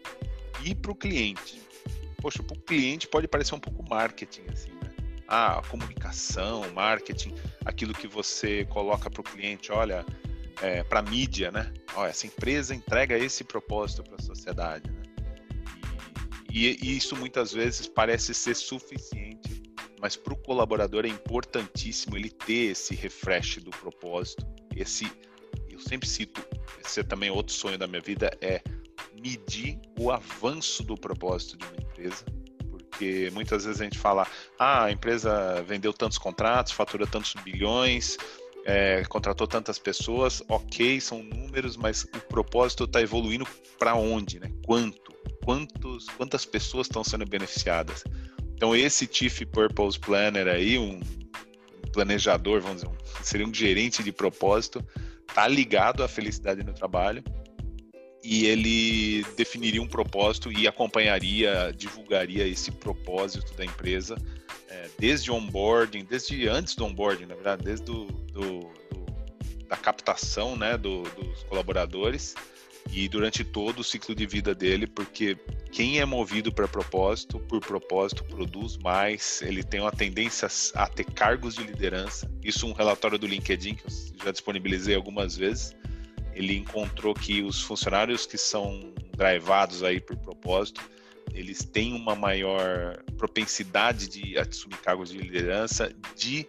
e 0.64 0.72
para 0.72 0.92
o 0.92 0.94
cliente. 0.94 1.60
Poxa, 2.22 2.42
para 2.42 2.56
o 2.56 2.60
cliente 2.60 3.08
pode 3.08 3.26
parecer 3.26 3.54
um 3.54 3.60
pouco 3.60 3.82
marketing, 3.88 4.42
assim? 4.52 4.73
Ah, 5.26 5.62
comunicação, 5.70 6.70
marketing, 6.72 7.34
aquilo 7.64 7.94
que 7.94 8.06
você 8.06 8.64
coloca 8.66 9.10
para 9.10 9.20
o 9.20 9.24
cliente, 9.24 9.72
olha, 9.72 10.04
é, 10.60 10.82
para 10.84 11.00
a 11.00 11.02
mídia, 11.02 11.50
né? 11.50 11.72
Olha, 11.94 12.10
essa 12.10 12.26
empresa 12.26 12.74
entrega 12.74 13.16
esse 13.16 13.42
propósito 13.42 14.02
para 14.02 14.16
a 14.16 14.22
sociedade, 14.22 14.90
né? 14.90 15.02
E, 16.54 16.78
e 16.80 16.96
isso 16.96 17.16
muitas 17.16 17.52
vezes 17.52 17.88
parece 17.88 18.32
ser 18.32 18.54
suficiente, 18.54 19.62
mas 20.00 20.14
para 20.14 20.32
o 20.32 20.36
colaborador 20.36 21.04
é 21.04 21.08
importantíssimo 21.08 22.16
ele 22.16 22.30
ter 22.30 22.70
esse 22.70 22.94
refresh 22.94 23.56
do 23.56 23.70
propósito. 23.70 24.46
Esse, 24.76 25.10
eu 25.68 25.80
sempre 25.80 26.08
cito, 26.08 26.46
esse 26.84 27.00
é 27.00 27.02
também 27.02 27.28
outro 27.28 27.52
sonho 27.52 27.76
da 27.76 27.88
minha 27.88 28.00
vida, 28.00 28.30
é 28.40 28.62
medir 29.20 29.80
o 29.98 30.12
avanço 30.12 30.84
do 30.84 30.94
propósito 30.94 31.56
de 31.56 31.64
uma 31.64 31.76
empresa. 31.76 32.24
Porque 32.94 33.30
muitas 33.32 33.64
vezes 33.64 33.80
a 33.80 33.84
gente 33.84 33.98
fala, 33.98 34.26
ah, 34.58 34.84
a 34.84 34.92
empresa 34.92 35.62
vendeu 35.66 35.92
tantos 35.92 36.16
contratos, 36.16 36.72
fatura 36.72 37.06
tantos 37.06 37.34
bilhões, 37.42 38.16
é, 38.64 39.02
contratou 39.08 39.46
tantas 39.46 39.78
pessoas, 39.78 40.42
ok, 40.48 41.00
são 41.00 41.22
números, 41.22 41.76
mas 41.76 42.04
o 42.04 42.20
propósito 42.28 42.84
está 42.84 43.02
evoluindo 43.02 43.46
para 43.78 43.94
onde, 43.94 44.38
né? 44.38 44.50
Quanto? 44.64 45.14
quantos, 45.44 46.06
quantas 46.16 46.44
pessoas 46.44 46.86
estão 46.86 47.04
sendo 47.04 47.26
beneficiadas. 47.26 48.02
Então, 48.54 48.74
esse 48.74 49.08
Chief 49.10 49.42
Purpose 49.46 49.98
Planner 49.98 50.48
aí, 50.48 50.78
um 50.78 51.00
planejador, 51.92 52.60
vamos 52.60 52.82
dizer, 52.82 52.96
seria 53.22 53.46
um 53.46 53.52
gerente 53.52 54.02
de 54.02 54.10
propósito, 54.10 54.84
está 55.28 55.46
ligado 55.46 56.02
à 56.02 56.08
felicidade 56.08 56.64
no 56.64 56.72
trabalho 56.72 57.22
e 58.24 58.46
ele 58.46 59.22
definiria 59.36 59.82
um 59.82 59.86
propósito 59.86 60.50
e 60.50 60.66
acompanharia, 60.66 61.72
divulgaria 61.76 62.48
esse 62.48 62.72
propósito 62.72 63.54
da 63.54 63.64
empresa 63.64 64.16
é, 64.68 64.88
desde 64.98 65.30
onboarding, 65.30 66.04
desde 66.04 66.48
antes 66.48 66.74
do 66.74 66.86
onboarding, 66.86 67.26
na 67.26 67.34
verdade, 67.34 67.62
desde 67.62 67.84
do, 67.84 68.06
do, 68.06 68.60
do 68.60 69.04
da 69.68 69.76
captação 69.76 70.56
né, 70.56 70.76
do, 70.76 71.02
dos 71.02 71.42
colaboradores 71.44 72.34
e 72.92 73.08
durante 73.08 73.42
todo 73.44 73.80
o 73.80 73.84
ciclo 73.84 74.14
de 74.14 74.26
vida 74.26 74.54
dele, 74.54 74.86
porque 74.86 75.36
quem 75.72 76.00
é 76.00 76.04
movido 76.04 76.52
para 76.52 76.68
propósito, 76.68 77.40
por 77.40 77.60
propósito, 77.60 78.22
produz 78.24 78.76
mais, 78.76 79.42
ele 79.42 79.62
tem 79.62 79.80
uma 79.80 79.90
tendência 79.90 80.48
a 80.74 80.86
ter 80.86 81.04
cargos 81.04 81.54
de 81.54 81.64
liderança. 81.64 82.30
Isso 82.42 82.66
é 82.66 82.68
um 82.68 82.72
relatório 82.72 83.18
do 83.18 83.26
LinkedIn 83.26 83.74
que 83.74 83.84
eu 83.84 84.24
já 84.24 84.30
disponibilizei 84.30 84.94
algumas 84.94 85.36
vezes. 85.36 85.74
Ele 86.34 86.56
encontrou 86.56 87.14
que 87.14 87.42
os 87.42 87.60
funcionários 87.60 88.26
que 88.26 88.36
são 88.36 88.92
drivados 89.16 89.82
aí 89.82 90.00
por 90.00 90.16
propósito, 90.16 90.80
eles 91.32 91.64
têm 91.64 91.94
uma 91.94 92.14
maior 92.14 93.02
propensidade 93.16 94.08
de 94.08 94.38
assumir 94.38 94.76
cargos 94.78 95.10
de 95.10 95.18
liderança, 95.18 95.94
de 96.16 96.46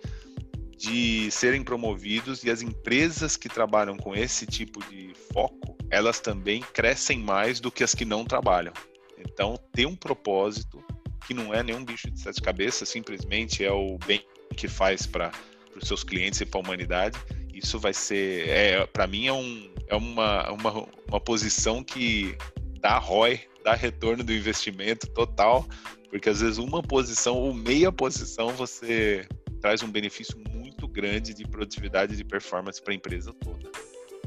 de 0.77 1.31
serem 1.31 1.63
promovidos 1.63 2.43
e 2.43 2.51
as 2.51 2.61
empresas 2.61 3.37
que 3.37 3.47
trabalham 3.47 3.95
com 3.95 4.15
esse 4.15 4.45
tipo 4.45 4.83
de 4.89 5.13
foco, 5.31 5.77
elas 5.89 6.19
também 6.19 6.61
crescem 6.73 7.19
mais 7.19 7.59
do 7.59 7.71
que 7.71 7.83
as 7.83 7.95
que 7.95 8.05
não 8.05 8.25
trabalham. 8.25 8.73
Então, 9.17 9.57
ter 9.71 9.85
um 9.85 9.95
propósito 9.95 10.83
que 11.25 11.33
não 11.33 11.53
é 11.53 11.63
nenhum 11.63 11.83
bicho 11.83 12.11
de 12.11 12.19
sete 12.19 12.41
cabeças, 12.41 12.89
simplesmente 12.89 13.63
é 13.63 13.71
o 13.71 13.97
bem 14.05 14.23
que 14.55 14.67
faz 14.67 15.07
para 15.07 15.31
os 15.75 15.87
seus 15.87 16.03
clientes 16.03 16.41
e 16.41 16.45
para 16.45 16.59
a 16.59 16.63
humanidade. 16.63 17.17
Isso 17.53 17.79
vai 17.79 17.93
ser, 17.93 18.47
é, 18.49 18.85
para 18.85 19.07
mim, 19.07 19.27
é, 19.27 19.33
um, 19.33 19.73
é 19.87 19.95
uma, 19.95 20.51
uma, 20.51 20.87
uma 21.07 21.19
posição 21.19 21.83
que 21.83 22.37
dá 22.79 22.97
ROI, 22.97 23.41
dá 23.63 23.73
retorno 23.73 24.23
do 24.23 24.33
investimento 24.33 25.07
total, 25.07 25.65
porque 26.09 26.29
às 26.29 26.41
vezes 26.41 26.57
uma 26.57 26.81
posição 26.81 27.35
ou 27.35 27.53
meia 27.53 27.91
posição 27.91 28.49
você 28.49 29.27
traz 29.59 29.81
um 29.81 29.91
benefício 29.91 30.37
muito 30.51 30.87
grande 30.87 31.33
de 31.33 31.47
produtividade 31.47 32.13
e 32.13 32.17
de 32.17 32.23
performance 32.23 32.81
para 32.81 32.93
a 32.93 32.95
empresa 32.95 33.33
toda. 33.33 33.69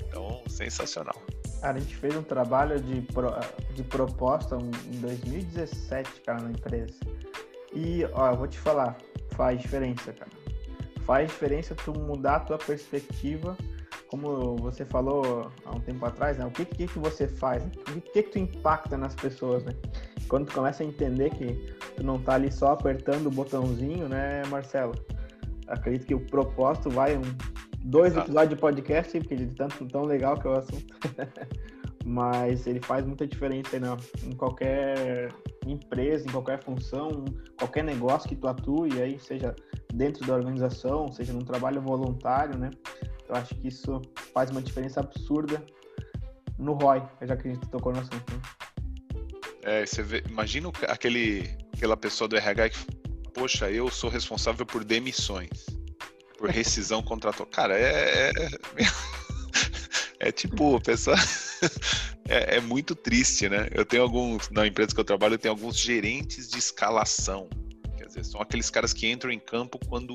Então, 0.07 0.43
sensacional. 0.49 1.15
Cara, 1.61 1.77
a 1.77 1.81
gente 1.81 1.95
fez 1.97 2.17
um 2.17 2.23
trabalho 2.23 2.81
de, 2.81 3.01
pro, 3.03 3.31
de 3.75 3.83
proposta 3.83 4.57
em 4.57 5.01
2017, 5.01 6.21
cara, 6.23 6.43
na 6.43 6.51
empresa. 6.51 6.99
E, 7.75 8.05
ó, 8.13 8.31
eu 8.31 8.37
vou 8.37 8.49
te 8.49 8.59
falar, 8.59 8.97
faz 9.33 9.61
diferença, 9.61 10.13
cara. 10.13 10.31
Faz 11.05 11.29
diferença 11.29 11.75
tu 11.75 11.93
mudar 11.93 12.37
a 12.37 12.41
tua 12.41 12.59
perspectiva, 12.59 13.57
como 14.09 14.57
você 14.57 14.85
falou 14.85 15.51
há 15.65 15.77
um 15.77 15.81
tempo 15.81 16.05
atrás, 16.05 16.39
né? 16.39 16.47
O 16.47 16.51
que 16.51 16.65
que, 16.65 16.87
que 16.87 16.99
você 16.99 17.29
faz? 17.29 17.65
Né? 17.65 17.71
O 17.97 18.01
que 18.01 18.23
que 18.23 18.31
tu 18.31 18.39
impacta 18.39 18.97
nas 18.97 19.15
pessoas, 19.15 19.65
né? 19.65 19.73
Quando 20.29 20.47
tu 20.47 20.55
começa 20.55 20.83
a 20.83 20.87
entender 20.87 21.31
que 21.31 21.55
tu 21.97 22.03
não 22.03 22.19
tá 22.19 22.35
ali 22.35 22.51
só 22.51 22.73
apertando 22.73 23.27
o 23.27 23.31
botãozinho, 23.31 24.09
né, 24.09 24.43
Marcelo? 24.49 24.95
acredito 25.69 26.07
que 26.07 26.15
o 26.15 26.21
propósito 26.21 26.91
vai 26.91 27.17
um, 27.17 27.23
dois 27.81 28.13
Exato. 28.13 28.27
episódios 28.27 28.55
de 28.55 28.61
podcast, 28.61 29.19
porque 29.21 29.37
de 29.37 29.47
tanto 29.55 29.87
tão 29.87 30.05
legal 30.05 30.39
que 30.39 30.47
é 30.47 30.51
o 30.51 30.55
assunto. 30.55 30.95
Mas 32.05 32.67
ele 32.67 32.81
faz 32.81 33.05
muita 33.05 33.27
diferença 33.27 33.79
né? 33.79 33.95
em 34.25 34.33
qualquer 34.33 35.29
empresa, 35.67 36.27
em 36.27 36.33
qualquer 36.33 36.63
função, 36.63 37.25
qualquer 37.59 37.85
negócio 37.85 38.29
que 38.29 38.37
tu 38.37 38.49
atue, 38.49 39.03
aí 39.03 39.19
seja 39.19 39.55
dentro 39.93 40.27
da 40.27 40.35
organização, 40.35 41.13
seja 41.13 41.35
num 41.35 41.45
trabalho 41.45 41.83
voluntário, 41.83 42.59
né? 42.59 42.71
Eu 43.29 43.35
acho 43.35 43.55
que 43.57 43.69
isso 43.69 44.01
faz 44.33 44.51
uma 44.51 44.63
diferença 44.63 45.01
absurda 45.01 45.65
no 46.59 46.73
ROI, 46.73 47.03
já 47.23 47.37
que 47.37 47.49
a 47.49 47.53
gente 47.53 47.69
tocou 47.69 47.93
no 47.93 48.01
assunto. 48.01 48.33
Né? 48.33 48.41
É, 49.63 49.87
você 49.87 50.03
vê, 50.03 50.23
imagina 50.29 50.71
aquele, 50.89 51.57
aquela 51.75 51.97
pessoa 51.97 52.27
do 52.27 52.37
RH 52.37 52.71
que 52.71 52.79
poxa, 53.39 53.71
eu 53.71 53.89
sou 53.91 54.11
responsável 54.11 54.67
por 54.67 54.85
demissões, 54.85 55.67
por 56.37 56.51
rescisão 56.51 57.01
contratual. 57.05 57.49
Cara, 57.49 57.79
é. 57.79 58.31
É, 58.31 58.33
é 60.29 60.33
tipo, 60.33 60.81
pessoa. 60.81 61.17
É, 62.31 62.57
é, 62.57 62.61
muito 62.61 62.95
triste, 62.95 63.49
né? 63.49 63.71
Eu 63.73 63.87
tenho 63.87 64.03
alguns, 64.03 64.51
na 64.51 64.67
empresa 64.67 64.95
que 64.95 65.01
eu 65.01 65.05
trabalho, 65.05 65.33
eu 65.33 65.39
tenho 65.39 65.55
alguns 65.55 65.79
gerentes 65.79 66.47
de 66.51 66.59
escalação. 66.59 67.49
Quer 67.97 68.07
dizer, 68.07 68.23
são 68.23 68.43
aqueles 68.43 68.69
caras 68.69 68.93
que 68.93 69.11
entram 69.11 69.31
em 69.31 69.39
campo 69.39 69.79
quando 69.89 70.15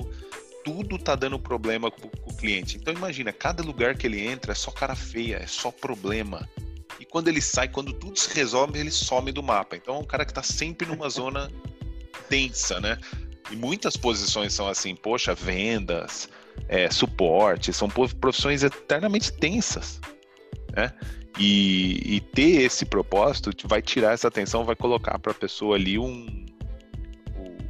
tudo 0.63 0.97
tá 0.97 1.15
dando 1.15 1.39
problema 1.39 1.91
com, 1.91 2.07
com 2.09 2.31
o 2.31 2.35
cliente. 2.35 2.77
Então 2.77 2.93
imagina, 2.93 3.31
cada 3.31 3.63
lugar 3.63 3.95
que 3.95 4.07
ele 4.07 4.25
entra 4.25 4.51
é 4.51 4.55
só 4.55 4.71
cara 4.71 4.95
feia, 4.95 5.37
é 5.37 5.47
só 5.47 5.71
problema. 5.71 6.47
E 6.99 7.05
quando 7.05 7.27
ele 7.27 7.41
sai, 7.41 7.67
quando 7.67 7.93
tudo 7.93 8.17
se 8.17 8.33
resolve, 8.33 8.79
ele 8.79 8.91
some 8.91 9.31
do 9.31 9.43
mapa. 9.43 9.75
Então 9.75 9.95
é 9.95 9.99
um 9.99 10.05
cara 10.05 10.25
que 10.25 10.33
tá 10.33 10.43
sempre 10.43 10.87
numa 10.87 11.07
zona 11.11 11.51
tensa, 12.29 12.79
né? 12.79 12.97
E 13.51 13.55
muitas 13.55 13.97
posições 13.97 14.53
são 14.53 14.67
assim, 14.67 14.95
poxa, 14.95 15.35
vendas, 15.35 16.29
é, 16.67 16.89
suporte, 16.89 17.73
são 17.73 17.89
profissões 17.89 18.63
eternamente 18.63 19.31
tensas, 19.33 19.99
né? 20.75 20.93
E, 21.37 22.15
e, 22.17 22.21
ter 22.21 22.61
esse 22.61 22.85
propósito 22.85 23.51
vai 23.67 23.81
tirar 23.81 24.13
essa 24.13 24.27
atenção, 24.27 24.63
vai 24.63 24.75
colocar 24.75 25.17
para 25.17 25.31
a 25.31 25.35
pessoa 25.35 25.75
ali 25.75 25.97
um 25.97 26.42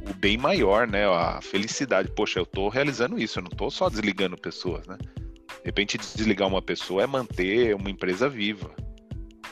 o, 0.06 0.10
o, 0.10 0.14
bem 0.14 0.36
maior, 0.36 0.86
né? 0.86 1.06
A 1.06 1.40
felicidade. 1.40 2.10
Poxa, 2.10 2.38
eu 2.38 2.44
estou 2.44 2.68
realizando 2.68 3.18
isso, 3.18 3.38
eu 3.38 3.42
não 3.42 3.50
estou 3.50 3.70
só 3.70 3.88
desligando 3.88 4.36
pessoas, 4.36 4.86
né? 4.86 4.96
De 4.98 5.66
repente, 5.66 5.96
desligar 5.96 6.48
uma 6.48 6.62
pessoa 6.62 7.02
é 7.02 7.06
manter 7.06 7.74
uma 7.74 7.90
empresa 7.90 8.28
viva. 8.28 8.70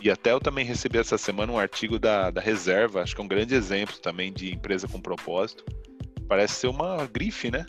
E 0.01 0.11
até 0.11 0.33
eu 0.33 0.41
também 0.41 0.65
recebi 0.65 0.99
essa 0.99 1.17
semana 1.17 1.53
um 1.53 1.59
artigo 1.59 1.99
da, 1.99 2.31
da 2.31 2.41
Reserva, 2.41 3.03
acho 3.03 3.15
que 3.15 3.21
é 3.21 3.25
um 3.25 3.29
grande 3.29 3.55
exemplo 3.55 3.97
também 3.99 4.33
de 4.33 4.53
empresa 4.53 4.89
com 4.89 5.01
propósito. 5.01 5.65
Parece 6.29 6.55
ser 6.55 6.67
uma 6.67 7.07
grife, 7.07 7.51
né? 7.51 7.65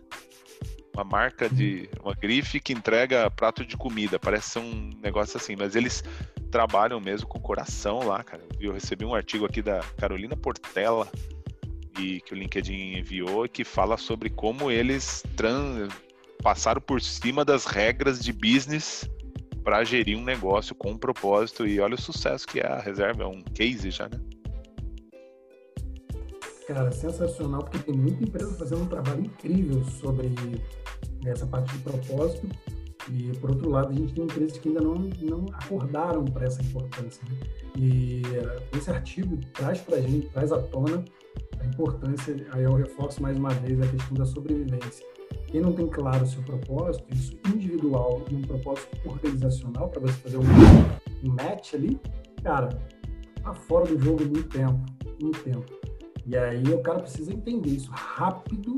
Uma 0.95 1.03
marca 1.03 1.47
de. 1.47 1.89
Uma 2.03 2.13
grife 2.13 2.59
que 2.59 2.73
entrega 2.73 3.29
prato 3.29 3.65
de 3.65 3.77
comida. 3.77 4.19
Parece 4.19 4.51
ser 4.51 4.59
um 4.59 4.89
negócio 5.01 5.37
assim, 5.37 5.55
mas 5.55 5.75
eles 5.75 6.03
trabalham 6.51 6.99
mesmo 6.99 7.27
com 7.27 7.39
coração 7.39 7.99
lá, 7.99 8.23
cara. 8.23 8.43
Eu 8.59 8.73
recebi 8.73 9.05
um 9.05 9.13
artigo 9.13 9.45
aqui 9.45 9.61
da 9.61 9.79
Carolina 9.97 10.35
Portela, 10.35 11.07
e 11.99 12.21
que 12.21 12.33
o 12.33 12.37
LinkedIn 12.37 12.97
enviou, 12.97 13.47
que 13.47 13.63
fala 13.63 13.97
sobre 13.97 14.29
como 14.29 14.71
eles 14.71 15.23
trans, 15.35 15.93
passaram 16.41 16.81
por 16.81 17.01
cima 17.01 17.45
das 17.45 17.65
regras 17.65 18.19
de 18.23 18.33
business 18.33 19.09
para 19.63 19.83
gerir 19.83 20.17
um 20.17 20.23
negócio 20.23 20.75
com 20.75 20.91
um 20.91 20.97
propósito 20.97 21.65
e 21.65 21.79
olha 21.79 21.95
o 21.95 22.01
sucesso 22.01 22.45
que 22.45 22.59
é 22.59 22.67
a 22.67 22.79
reserva, 22.79 23.23
é 23.23 23.27
um 23.27 23.41
case 23.41 23.89
já, 23.91 24.09
né? 24.09 24.19
Cara, 26.67 26.91
sensacional, 26.91 27.61
porque 27.61 27.79
tem 27.79 27.95
muita 27.95 28.23
empresa 28.23 28.53
fazendo 28.55 28.83
um 28.83 28.87
trabalho 28.87 29.25
incrível 29.25 29.83
sobre 29.85 30.33
essa 31.25 31.45
parte 31.45 31.73
de 31.73 31.83
propósito. 31.83 32.47
E, 33.11 33.37
por 33.37 33.51
outro 33.51 33.69
lado, 33.69 33.91
a 33.91 33.93
gente 33.93 34.13
tem 34.13 34.23
empresas 34.23 34.57
que 34.57 34.69
ainda 34.69 34.81
não, 34.81 34.95
não 34.95 35.45
acordaram 35.53 36.23
para 36.23 36.45
essa 36.45 36.61
importância. 36.61 37.21
Né? 37.29 37.37
E 37.77 38.21
esse 38.77 38.89
artigo 38.89 39.37
traz 39.51 39.81
para 39.81 39.97
a 39.97 40.01
gente, 40.01 40.29
traz 40.29 40.53
à 40.53 40.61
tona 40.61 41.03
importância, 41.73 42.35
aí 42.51 42.63
eu 42.63 42.73
reforço 42.73 43.21
mais 43.21 43.37
uma 43.37 43.49
vez 43.49 43.81
a 43.81 43.87
questão 43.87 44.13
da 44.15 44.25
sobrevivência. 44.25 45.05
Quem 45.47 45.61
não 45.61 45.73
tem 45.73 45.87
claro 45.87 46.23
o 46.23 46.27
seu 46.27 46.41
propósito, 46.43 47.05
isso 47.11 47.37
individual 47.53 48.23
e 48.29 48.35
um 48.35 48.41
propósito 48.41 48.97
organizacional 49.05 49.89
para 49.89 50.01
você 50.01 50.13
fazer 50.13 50.37
um, 50.37 51.29
match 51.29 51.73
ali, 51.73 51.99
cara, 52.43 52.69
tá 53.41 53.53
fora 53.53 53.85
do 53.85 53.99
jogo 53.99 54.23
muito 54.25 54.49
tempo, 54.49 54.79
muito 55.21 55.43
tempo. 55.43 55.65
E 56.25 56.37
aí 56.37 56.63
o 56.73 56.81
cara 56.81 56.99
precisa 56.99 57.33
entender 57.33 57.71
isso 57.71 57.91
rápido 57.91 58.77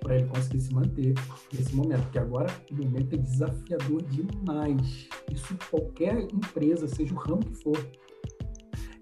para 0.00 0.16
ele 0.16 0.26
conseguir 0.28 0.60
se 0.60 0.72
manter 0.72 1.14
nesse 1.52 1.74
momento, 1.74 2.02
porque 2.02 2.18
agora 2.18 2.50
o 2.70 2.74
momento 2.74 3.14
é 3.14 3.18
desafiador 3.18 4.02
demais. 4.02 5.08
Isso 5.32 5.56
qualquer 5.70 6.22
empresa, 6.32 6.88
seja 6.88 7.14
o 7.14 7.18
ramo 7.18 7.44
que 7.44 7.54
for, 7.54 7.76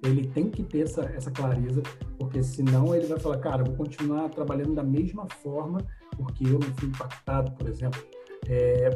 ele 0.05 0.29
tem 0.29 0.51
que 0.51 0.63
ter 0.63 0.81
essa, 0.81 1.03
essa 1.03 1.31
clareza, 1.31 1.83
porque 2.19 2.43
senão 2.43 2.95
ele 2.95 3.07
vai 3.07 3.19
falar, 3.19 3.39
cara, 3.39 3.65
vou 3.65 3.75
continuar 3.75 4.29
trabalhando 4.29 4.75
da 4.75 4.83
mesma 4.83 5.27
forma 5.43 5.79
porque 6.17 6.45
eu 6.45 6.59
não 6.59 6.75
fui 6.75 6.89
impactado, 6.89 7.53
por 7.53 7.69
exemplo. 7.69 8.01
É, 8.49 8.91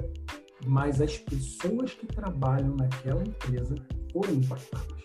mas 0.66 1.00
as 1.00 1.18
pessoas 1.18 1.92
que 1.94 2.06
trabalham 2.06 2.76
naquela 2.76 3.22
empresa 3.22 3.74
foram 4.12 4.34
impactadas 4.34 5.02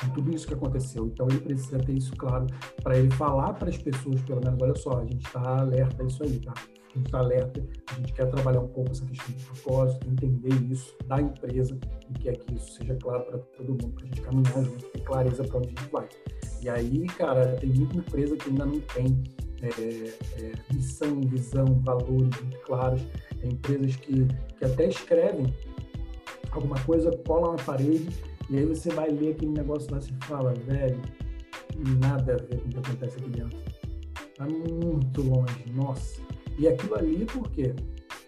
com 0.00 0.08
tudo 0.10 0.34
isso 0.34 0.46
que 0.46 0.54
aconteceu. 0.54 1.06
Então 1.06 1.26
ele 1.28 1.40
precisa 1.40 1.78
ter 1.78 1.92
isso 1.92 2.14
claro 2.16 2.46
para 2.82 2.98
ele 2.98 3.10
falar 3.10 3.54
para 3.54 3.68
as 3.68 3.78
pessoas, 3.78 4.20
pelo 4.22 4.40
menos, 4.44 4.60
olha 4.60 4.74
só, 4.74 5.00
a 5.00 5.04
gente 5.04 5.26
está 5.26 5.60
alerta 5.60 6.02
a 6.02 6.06
isso 6.06 6.22
aí, 6.22 6.38
tá? 6.40 6.54
A 6.96 6.98
gente 6.98 7.06
está 7.06 7.18
alerta, 7.18 7.62
a 7.88 7.94
gente 7.94 8.12
quer 8.14 8.30
trabalhar 8.30 8.60
um 8.60 8.68
pouco 8.68 8.90
essa 8.90 9.04
questão 9.04 9.34
de 9.34 9.44
propósito, 9.44 10.08
entender 10.08 10.54
isso 10.72 10.96
da 11.06 11.20
empresa 11.20 11.78
e 12.08 12.18
quer 12.20 12.38
que 12.38 12.54
isso 12.54 12.72
seja 12.72 12.96
claro 12.96 13.24
para 13.24 13.38
todo 13.38 13.68
mundo, 13.68 13.88
para 13.90 14.04
a 14.04 14.06
gente 14.06 14.20
caminhar 14.22 14.64
junto, 14.64 14.84
ter 14.86 15.00
clareza 15.00 15.44
para 15.44 15.58
onde 15.58 15.68
a 15.68 15.80
gente 15.80 15.92
vai. 15.92 16.08
E 16.62 16.68
aí, 16.70 17.06
cara, 17.06 17.56
tem 17.56 17.68
muita 17.68 17.98
empresa 17.98 18.34
que 18.36 18.48
ainda 18.48 18.64
não 18.64 18.80
tem 18.80 19.22
é, 19.60 19.68
é, 19.68 20.52
missão, 20.72 21.20
visão, 21.20 21.66
valores 21.84 22.40
muito 22.40 22.58
claros. 22.64 23.02
É 23.42 23.46
empresas 23.46 23.96
que, 23.96 24.26
que 24.58 24.64
até 24.64 24.88
escrevem 24.88 25.54
alguma 26.50 26.80
coisa, 26.84 27.10
colam 27.26 27.56
na 27.56 27.62
parede, 27.62 28.08
e 28.48 28.56
aí 28.56 28.64
você 28.64 28.90
vai 28.90 29.10
ler 29.10 29.32
aquele 29.32 29.52
negócio 29.52 29.92
lá 29.92 29.98
e 29.98 30.24
fala, 30.24 30.54
velho, 30.54 31.02
nada 32.00 32.34
a 32.34 32.36
ver 32.36 32.60
com 32.60 32.68
o 32.68 32.70
que 32.70 32.78
acontece 32.78 33.18
aqui 33.18 33.28
dentro. 33.28 33.58
Está 34.30 34.46
muito 34.46 35.22
longe, 35.22 35.72
nossa. 35.74 36.25
E 36.58 36.68
aquilo 36.68 36.94
ali, 36.94 37.24
por 37.26 37.50
quê? 37.50 37.74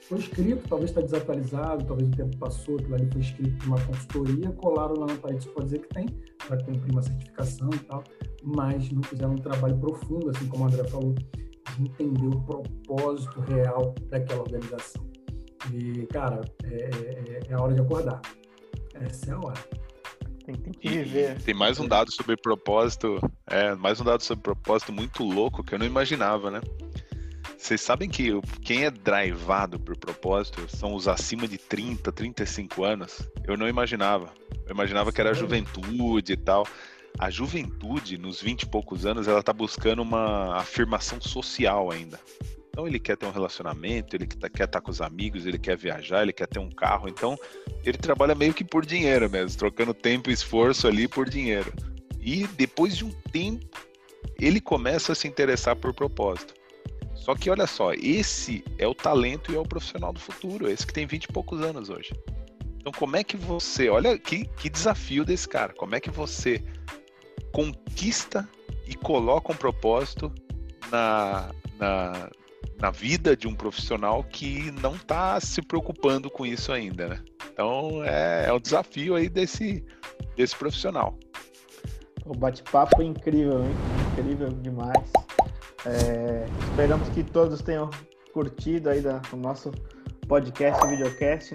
foi 0.08 0.18
escrito, 0.18 0.66
talvez 0.66 0.90
está 0.90 1.02
desatualizado, 1.02 1.84
talvez 1.84 2.08
o 2.08 2.12
tempo 2.12 2.36
passou, 2.38 2.76
aquilo 2.76 2.94
ali 2.94 3.08
foi 3.12 3.20
escrito 3.20 3.58
por 3.58 3.66
uma 3.66 3.80
consultoria, 3.84 4.50
colaram 4.52 4.94
lá 4.94 5.06
na 5.06 5.16
parede, 5.16 5.46
pode 5.48 5.66
dizer 5.66 5.80
que 5.80 5.88
tem, 5.88 6.06
para 6.46 6.56
cumprir 6.64 6.92
uma 6.92 7.02
certificação 7.02 7.68
e 7.74 7.78
tal, 7.80 8.02
mas 8.42 8.90
não 8.90 9.02
fizeram 9.02 9.32
um 9.32 9.36
trabalho 9.36 9.76
profundo, 9.76 10.30
assim 10.30 10.48
como 10.48 10.64
o 10.64 10.66
André 10.66 10.82
falou, 10.84 11.12
de 11.12 11.82
entender 11.82 12.26
o 12.26 12.40
propósito 12.40 13.38
real 13.40 13.94
daquela 14.08 14.40
organização. 14.40 15.06
E, 15.74 16.06
cara, 16.06 16.40
é, 16.64 16.74
é, 16.74 17.40
é 17.50 17.54
a 17.54 17.60
hora 17.60 17.74
de 17.74 17.82
acordar. 17.82 18.22
Essa 18.94 19.30
é 19.30 19.34
a 19.34 19.38
hora. 19.38 19.60
Tem, 20.46 20.54
tem 20.54 20.72
que 20.72 20.88
viver. 20.88 21.42
Tem 21.42 21.52
mais 21.52 21.78
um 21.78 21.86
dado 21.86 22.10
sobre 22.10 22.34
propósito, 22.34 23.20
é, 23.46 23.74
mais 23.74 24.00
um 24.00 24.04
dado 24.04 24.22
sobre 24.22 24.42
propósito 24.42 24.90
muito 24.90 25.22
louco 25.22 25.62
que 25.62 25.74
eu 25.74 25.78
não 25.78 25.84
imaginava, 25.84 26.50
né? 26.50 26.62
Vocês 27.58 27.80
sabem 27.80 28.08
que 28.08 28.30
quem 28.62 28.84
é 28.84 28.90
drivado 28.90 29.80
por 29.80 29.96
propósito 29.96 30.64
são 30.74 30.94
os 30.94 31.08
acima 31.08 31.48
de 31.48 31.58
30, 31.58 32.12
35 32.12 32.84
anos? 32.84 33.28
Eu 33.44 33.56
não 33.56 33.68
imaginava. 33.68 34.32
Eu 34.64 34.70
imaginava 34.70 35.10
que 35.10 35.20
era 35.20 35.30
a 35.30 35.34
juventude 35.34 36.34
e 36.34 36.36
tal. 36.36 36.64
A 37.18 37.28
juventude, 37.30 38.16
nos 38.16 38.40
20 38.40 38.62
e 38.62 38.66
poucos 38.66 39.04
anos, 39.04 39.26
ela 39.26 39.42
tá 39.42 39.52
buscando 39.52 40.00
uma 40.00 40.56
afirmação 40.56 41.20
social 41.20 41.90
ainda. 41.90 42.20
Então 42.70 42.86
ele 42.86 43.00
quer 43.00 43.16
ter 43.16 43.26
um 43.26 43.32
relacionamento, 43.32 44.14
ele 44.14 44.24
quer 44.24 44.46
estar 44.46 44.68
tá 44.68 44.80
com 44.80 44.92
os 44.92 45.00
amigos, 45.00 45.44
ele 45.44 45.58
quer 45.58 45.76
viajar, 45.76 46.22
ele 46.22 46.32
quer 46.32 46.46
ter 46.46 46.60
um 46.60 46.70
carro. 46.70 47.08
Então 47.08 47.36
ele 47.84 47.98
trabalha 47.98 48.36
meio 48.36 48.54
que 48.54 48.62
por 48.62 48.86
dinheiro 48.86 49.28
mesmo, 49.28 49.58
trocando 49.58 49.92
tempo 49.92 50.30
e 50.30 50.32
esforço 50.32 50.86
ali 50.86 51.08
por 51.08 51.28
dinheiro. 51.28 51.72
E 52.20 52.46
depois 52.46 52.96
de 52.96 53.04
um 53.04 53.10
tempo, 53.32 53.84
ele 54.40 54.60
começa 54.60 55.10
a 55.10 55.14
se 55.16 55.26
interessar 55.26 55.74
por 55.74 55.92
propósito. 55.92 56.54
Só 57.18 57.34
que 57.34 57.50
olha 57.50 57.66
só, 57.66 57.92
esse 57.92 58.64
é 58.78 58.86
o 58.86 58.94
talento 58.94 59.52
e 59.52 59.56
é 59.56 59.58
o 59.58 59.64
profissional 59.64 60.12
do 60.12 60.20
futuro, 60.20 60.68
esse 60.70 60.86
que 60.86 60.92
tem 60.92 61.06
20 61.06 61.24
e 61.24 61.28
poucos 61.28 61.60
anos 61.60 61.90
hoje. 61.90 62.12
Então, 62.78 62.92
como 62.92 63.16
é 63.16 63.24
que 63.24 63.36
você, 63.36 63.90
olha 63.90 64.18
que, 64.18 64.46
que 64.56 64.70
desafio 64.70 65.24
desse 65.24 65.46
cara, 65.46 65.74
como 65.74 65.94
é 65.94 66.00
que 66.00 66.10
você 66.10 66.62
conquista 67.52 68.48
e 68.86 68.94
coloca 68.94 69.52
um 69.52 69.56
propósito 69.56 70.32
na, 70.90 71.50
na, 71.78 72.30
na 72.80 72.90
vida 72.90 73.36
de 73.36 73.46
um 73.46 73.54
profissional 73.54 74.24
que 74.24 74.70
não 74.80 74.94
está 74.94 75.38
se 75.40 75.60
preocupando 75.60 76.30
com 76.30 76.46
isso 76.46 76.72
ainda, 76.72 77.08
né? 77.08 77.20
Então 77.52 78.02
é, 78.04 78.46
é 78.46 78.52
o 78.52 78.60
desafio 78.60 79.16
aí 79.16 79.28
desse, 79.28 79.84
desse 80.36 80.56
profissional. 80.56 81.18
O 82.24 82.34
bate-papo 82.34 83.02
é 83.02 83.04
incrível, 83.04 83.64
hein? 83.64 83.74
Incrível 84.12 84.48
demais. 84.48 85.12
É, 85.86 86.44
esperamos 86.70 87.08
que 87.10 87.22
todos 87.22 87.62
tenham 87.62 87.90
curtido 88.32 88.90
aí 88.90 89.00
da, 89.00 89.20
o 89.32 89.36
nosso 89.36 89.70
podcast 90.26 90.86
videocast. 90.86 91.52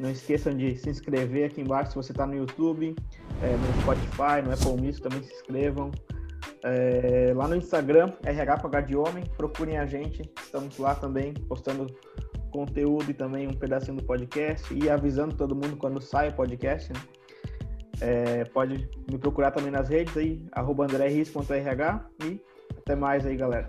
Não 0.00 0.10
esqueçam 0.10 0.54
de 0.54 0.76
se 0.76 0.90
inscrever 0.90 1.46
aqui 1.46 1.60
embaixo 1.60 1.90
se 1.90 1.96
você 1.96 2.12
está 2.12 2.26
no 2.26 2.34
YouTube, 2.34 2.94
é, 3.42 3.56
no 3.56 3.82
Spotify, 3.82 4.42
no 4.44 4.52
Apple 4.52 4.84
Music, 4.84 5.02
também 5.02 5.22
se 5.22 5.32
inscrevam. 5.34 5.90
É, 6.64 7.32
lá 7.34 7.46
no 7.46 7.56
Instagram, 7.56 8.12
RH 8.24 8.80
de 8.82 8.96
Homem, 8.96 9.24
procurem 9.36 9.78
a 9.78 9.86
gente. 9.86 10.22
Estamos 10.42 10.78
lá 10.78 10.94
também 10.94 11.32
postando 11.32 11.86
conteúdo 12.50 13.10
e 13.10 13.14
também 13.14 13.46
um 13.46 13.54
pedacinho 13.54 13.98
do 13.98 14.04
podcast 14.04 14.72
e 14.74 14.88
avisando 14.88 15.34
todo 15.36 15.54
mundo 15.54 15.76
quando 15.76 16.00
sai 16.00 16.30
o 16.30 16.32
podcast. 16.32 16.92
Né? 16.92 17.00
É, 18.00 18.44
pode 18.46 18.88
me 19.10 19.18
procurar 19.18 19.50
também 19.50 19.70
nas 19.70 19.88
redes 19.88 20.16
aí, 20.16 20.44
arroba 20.52 20.84
andrés.rh 20.84 22.00
e 22.24 22.40
até 22.86 22.94
mais 22.94 23.26
aí, 23.26 23.36
galera. 23.36 23.68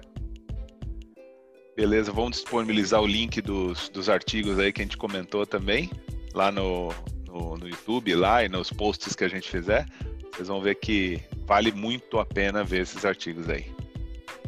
Beleza, 1.76 2.12
vamos 2.12 2.38
disponibilizar 2.38 3.02
o 3.02 3.08
link 3.08 3.42
dos, 3.42 3.90
dos 3.90 4.10
artigos 4.10 4.60
aí 4.60 4.72
que 4.72 4.82
a 4.82 4.84
gente 4.84 4.98
comentou 4.98 5.46
também, 5.46 5.90
lá 6.36 6.52
no, 6.52 6.90
no, 7.26 7.58
no 7.58 7.68
YouTube, 7.68 8.14
lá 8.14 8.44
e 8.44 8.50
nos 8.50 8.72
posts 8.72 9.16
que 9.16 9.24
a 9.24 9.28
gente 9.28 9.50
fizer. 9.50 9.88
Vocês 10.32 10.48
vão 10.48 10.62
ver 10.62 10.76
que 10.76 11.20
vale 11.48 11.72
muito 11.72 12.20
a 12.20 12.26
pena 12.26 12.64
ver 12.64 12.82
esses 12.82 13.04
artigos 13.04 13.50
aí. 13.50 13.66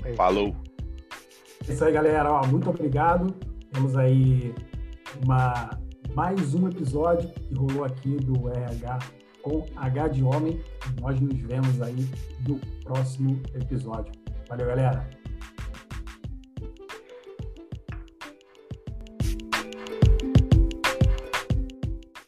É 0.05 0.13
Falou! 0.13 0.55
É 1.67 1.73
isso 1.73 1.83
aí, 1.83 1.91
galera. 1.91 2.31
Ó, 2.31 2.45
muito 2.45 2.69
obrigado. 2.69 3.33
Temos 3.73 3.95
aí 3.95 4.53
uma, 5.23 5.71
mais 6.13 6.53
um 6.53 6.67
episódio 6.67 7.27
que 7.29 7.55
rolou 7.55 7.85
aqui 7.85 8.17
do 8.17 8.47
RH 8.49 8.99
com 9.41 9.65
H 9.75 10.07
de 10.09 10.23
Homem. 10.23 10.61
Nós 11.01 11.19
nos 11.19 11.39
vemos 11.41 11.81
aí 11.81 12.07
no 12.47 12.59
próximo 12.83 13.41
episódio. 13.55 14.18
Valeu, 14.49 14.65
galera! 14.65 15.18